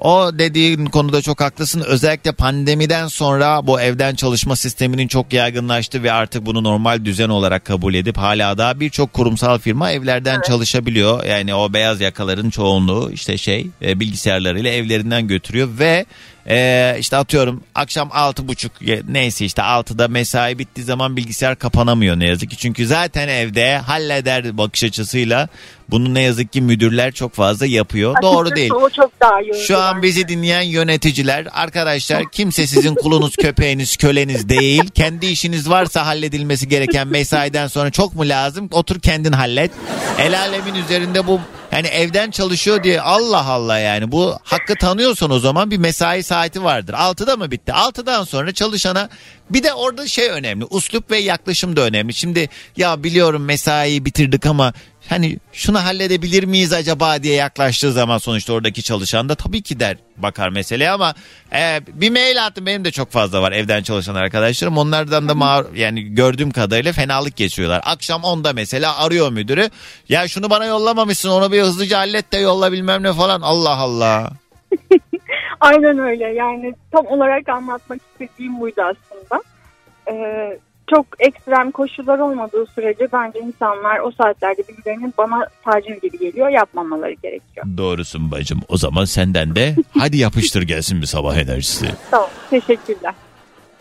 [0.00, 1.84] O dediğin konuda çok haklısın.
[1.86, 7.64] Özellikle pandemiden sonra bu evden çalışma sisteminin çok yaygınlaştı ve artık bunu normal düzen olarak
[7.64, 11.24] kabul edip hala da birçok kurumsal firma evlerden çalışabiliyor.
[11.24, 16.06] Yani o beyaz yakaların çoğunluğu işte şey e, bilgisayarlarıyla evlerinden götürüyor ve
[16.48, 18.72] e, işte atıyorum akşam altı buçuk
[19.08, 22.56] neyse işte altıda mesai bittiği zaman bilgisayar kapanamıyor ne yazık ki.
[22.56, 25.48] Çünkü zaten evde halleder bakış açısıyla
[25.90, 28.14] bunu ne yazık ki müdürler çok fazla yapıyor.
[28.22, 28.70] Doğru Açıkçası değil.
[28.70, 29.30] O çok daha.
[29.66, 34.88] Şu an bizi dinleyen yöneticiler, arkadaşlar kimse sizin kulunuz, köpeğiniz, köleniz değil.
[34.94, 38.68] Kendi işiniz varsa halledilmesi gereken mesaiden sonra çok mu lazım?
[38.72, 39.70] Otur kendin hallet.
[40.18, 41.40] El alemin üzerinde bu
[41.72, 46.64] yani evden çalışıyor diye Allah Allah yani bu hakkı tanıyorsan o zaman bir mesai saati
[46.64, 46.94] vardır.
[46.94, 47.72] 6'da mı bitti?
[47.72, 49.08] 6'dan sonra çalışana
[49.50, 50.64] bir de orada şey önemli.
[50.70, 52.14] Uslup ve yaklaşım da önemli.
[52.14, 54.72] Şimdi ya biliyorum mesaiyi bitirdik ama
[55.08, 59.96] hani şunu halledebilir miyiz acaba diye yaklaştığı zaman sonuçta oradaki çalışan da tabii ki der
[60.16, 61.14] bakar meseleye ama
[61.52, 65.76] e, bir mail attım benim de çok fazla var evden çalışan arkadaşlarım onlardan da ma-
[65.76, 67.82] yani gördüğüm kadarıyla fenalık geçiyorlar.
[67.84, 69.70] Akşam 10'da mesela arıyor müdürü
[70.08, 74.30] ya şunu bana yollamamışsın onu bir hızlıca hallet de yolla bilmem ne falan Allah Allah.
[75.60, 76.24] Aynen öyle.
[76.24, 79.42] Yani tam olarak anlatmak istediğim buydu aslında.
[80.10, 80.58] Ee,
[80.90, 87.12] çok ekstrem koşullar olmadığı sürece bence insanlar o saatlerde birbirlerinin bana taciz gibi geliyor yapmamaları
[87.12, 87.66] gerekiyor.
[87.76, 91.86] Doğrusun bacım o zaman senden de hadi yapıştır gelsin bir sabah enerjisi.
[92.10, 93.14] Tamam teşekkürler.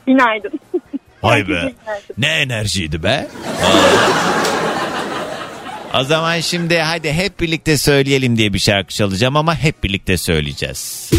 [0.07, 0.51] Günaydın.
[1.23, 1.73] Vay be
[2.17, 3.27] ne enerjiydi be.
[5.99, 11.11] O zaman şimdi hadi hep birlikte söyleyelim diye bir şarkı çalacağım ama hep birlikte söyleyeceğiz.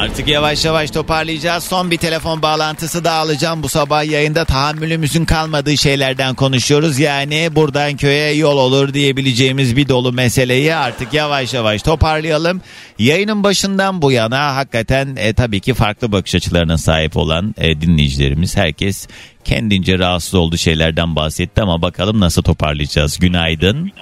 [0.00, 1.64] Artık yavaş yavaş toparlayacağız.
[1.64, 3.62] Son bir telefon bağlantısı da alacağım.
[3.62, 6.98] Bu sabah yayında tahammülümüzün kalmadığı şeylerden konuşuyoruz.
[6.98, 12.60] Yani buradan köye yol olur diyebileceğimiz bir dolu meseleyi artık yavaş yavaş toparlayalım.
[12.98, 18.56] Yayının başından bu yana hakikaten e, tabii ki farklı bakış açılarına sahip olan e, dinleyicilerimiz
[18.56, 19.08] herkes
[19.44, 23.18] kendince rahatsız olduğu şeylerden bahsetti ama bakalım nasıl toparlayacağız.
[23.18, 23.92] Günaydın.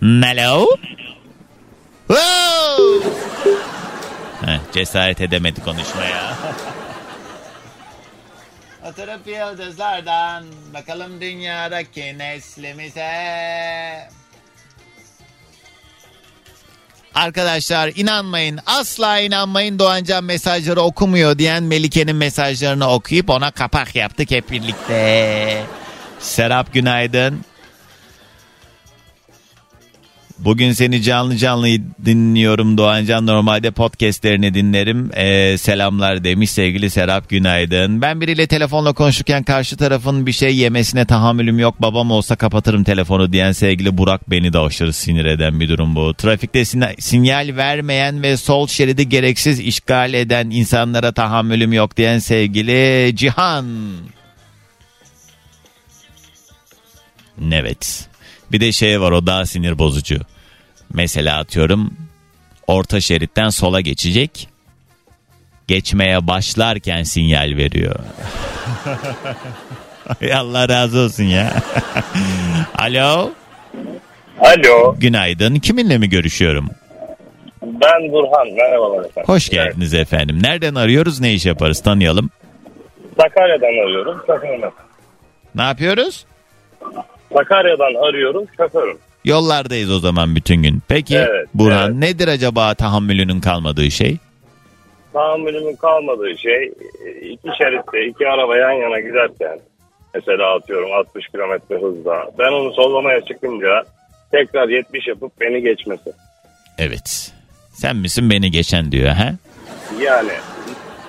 [0.00, 0.66] Hello.
[2.08, 3.15] Wow!
[4.72, 6.34] Cesaret edemedi konuşmaya.
[8.88, 10.44] Oturup yıldızlardan
[10.74, 13.10] bakalım dünyadaki neslimize.
[17.14, 24.50] Arkadaşlar inanmayın asla inanmayın Doğancan mesajları okumuyor diyen Melike'nin mesajlarını okuyup ona kapak yaptık hep
[24.50, 25.62] birlikte.
[26.18, 27.44] Serap günaydın.
[30.38, 31.66] Bugün seni canlı canlı
[32.04, 33.26] dinliyorum Doğancan.
[33.26, 35.10] Normalde podcastlerini dinlerim.
[35.14, 38.02] Ee, selamlar demiş sevgili Serap günaydın.
[38.02, 41.82] Ben biriyle telefonla konuşurken karşı tarafın bir şey yemesine tahammülüm yok.
[41.82, 46.14] Babam olsa kapatırım telefonu diyen sevgili Burak beni de aşırı sinir eden bir durum bu.
[46.14, 53.12] Trafikte sin- sinyal vermeyen ve sol şeridi gereksiz işgal eden insanlara tahammülüm yok diyen sevgili
[53.16, 53.66] Cihan.
[57.52, 58.08] Evet.
[58.52, 60.20] Bir de şey var o daha sinir bozucu.
[60.92, 61.94] Mesela atıyorum
[62.66, 64.48] orta şeritten sola geçecek.
[65.68, 67.96] Geçmeye başlarken sinyal veriyor.
[70.34, 71.52] Allah razı olsun ya.
[72.78, 73.30] Alo.
[74.40, 74.94] Alo.
[74.98, 75.54] Günaydın.
[75.56, 76.70] Kiminle mi görüşüyorum?
[77.62, 78.48] Ben Burhan.
[78.56, 79.22] Merhabalar efendim.
[79.26, 80.42] Hoş geldiniz efendim.
[80.42, 81.20] Nereden arıyoruz?
[81.20, 81.80] Ne iş yaparız?
[81.82, 82.30] Tanıyalım.
[83.20, 84.22] Sakarya'dan arıyorum.
[84.26, 84.72] Sakınım.
[85.54, 86.24] Ne yapıyoruz?
[87.32, 88.98] Sakarya'dan arıyorum şoförüm.
[89.24, 90.82] Yollardayız o zaman bütün gün.
[90.88, 91.96] Peki Evet, Burhan evet.
[91.98, 94.16] nedir acaba tahammülünün kalmadığı şey?
[95.12, 96.72] Tahammülümün kalmadığı şey
[97.22, 99.58] iki şeritte iki araba yan yana giderken
[100.14, 103.82] mesela atıyorum 60 kilometre hızla ben onu sollamaya çıkınca
[104.32, 106.12] tekrar 70 yapıp beni geçmesi.
[106.78, 107.32] Evet.
[107.72, 109.32] Sen misin beni geçen diyor ha?
[110.00, 110.32] Yani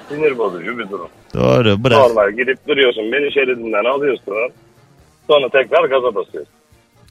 [0.10, 1.10] sinir bozucu bir durum.
[1.34, 1.98] Doğru bırak.
[1.98, 4.34] Normal gidip duruyorsun beni şeridinden alıyorsun
[5.28, 6.54] sonra tekrar gaza basıyorsun.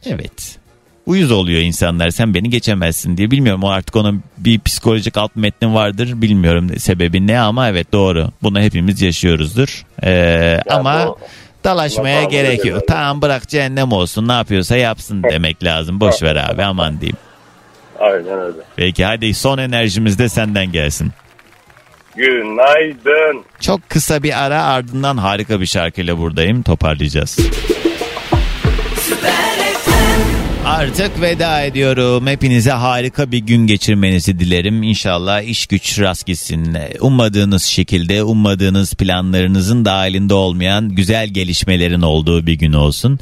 [0.07, 0.59] Evet.
[1.07, 3.31] Uyuz oluyor insanlar sen beni geçemezsin diye.
[3.31, 6.13] Bilmiyorum o artık onun bir psikolojik alt metni vardır.
[6.23, 8.29] Bilmiyorum sebebi ne ama evet doğru.
[8.43, 9.85] Bunu hepimiz yaşıyoruzdur.
[10.05, 11.19] Ee, ama bu-
[11.65, 12.83] dalaşmaya gerek yok.
[12.89, 16.01] Tamam bırak cehennem olsun ne yapıyorsa yapsın demek lazım.
[16.01, 17.17] Boş ver abi aman diyeyim.
[18.01, 18.57] Aynen öyle.
[18.77, 21.13] Peki hadi son enerjimiz de senden gelsin.
[22.17, 23.45] Günaydın.
[23.61, 26.63] Çok kısa bir ara ardından harika bir şarkıyla buradayım.
[26.63, 27.39] Toparlayacağız.
[30.67, 32.27] Artık veda ediyorum.
[32.27, 34.83] Hepinize harika bir gün geçirmenizi dilerim.
[34.83, 36.77] İnşallah iş güç rast gitsin.
[37.01, 43.19] Ummadığınız şekilde, ummadığınız planlarınızın dahilinde olmayan güzel gelişmelerin olduğu bir gün olsun.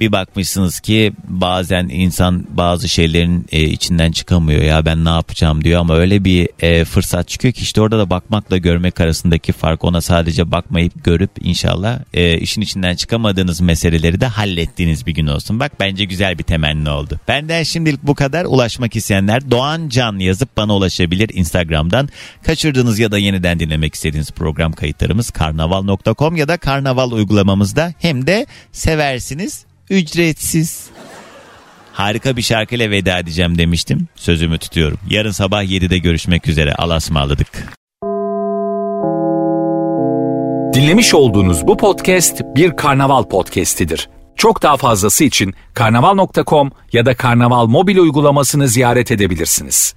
[0.00, 5.80] Bir bakmışsınız ki bazen insan bazı şeylerin e, içinden çıkamıyor ya ben ne yapacağım diyor
[5.80, 10.00] ama öyle bir e, fırsat çıkıyor ki işte orada da bakmakla görmek arasındaki fark ona
[10.00, 15.60] sadece bakmayıp görüp inşallah e, işin içinden çıkamadığınız meseleleri de hallettiğiniz bir gün olsun.
[15.60, 17.20] Bak bence güzel bir temenni oldu.
[17.28, 22.08] Benden şimdilik bu kadar ulaşmak isteyenler Doğan Can yazıp bana ulaşabilir Instagram'dan.
[22.42, 28.46] Kaçırdığınız ya da yeniden dinlemek istediğiniz program kayıtlarımız karnaval.com ya da karnaval uygulamamızda hem de
[28.72, 30.90] seversiniz ücretsiz.
[31.92, 34.08] Harika bir şarkıyla veda edeceğim demiştim.
[34.14, 34.98] Sözümü tutuyorum.
[35.10, 36.74] Yarın sabah 7'de görüşmek üzere.
[36.74, 37.48] Alasmaladık.
[40.74, 44.08] Dinlemiş olduğunuz bu podcast bir karnaval podcastidir.
[44.36, 49.94] Çok daha fazlası için karnaval.com ya da karnaval mobil uygulamasını ziyaret edebilirsiniz.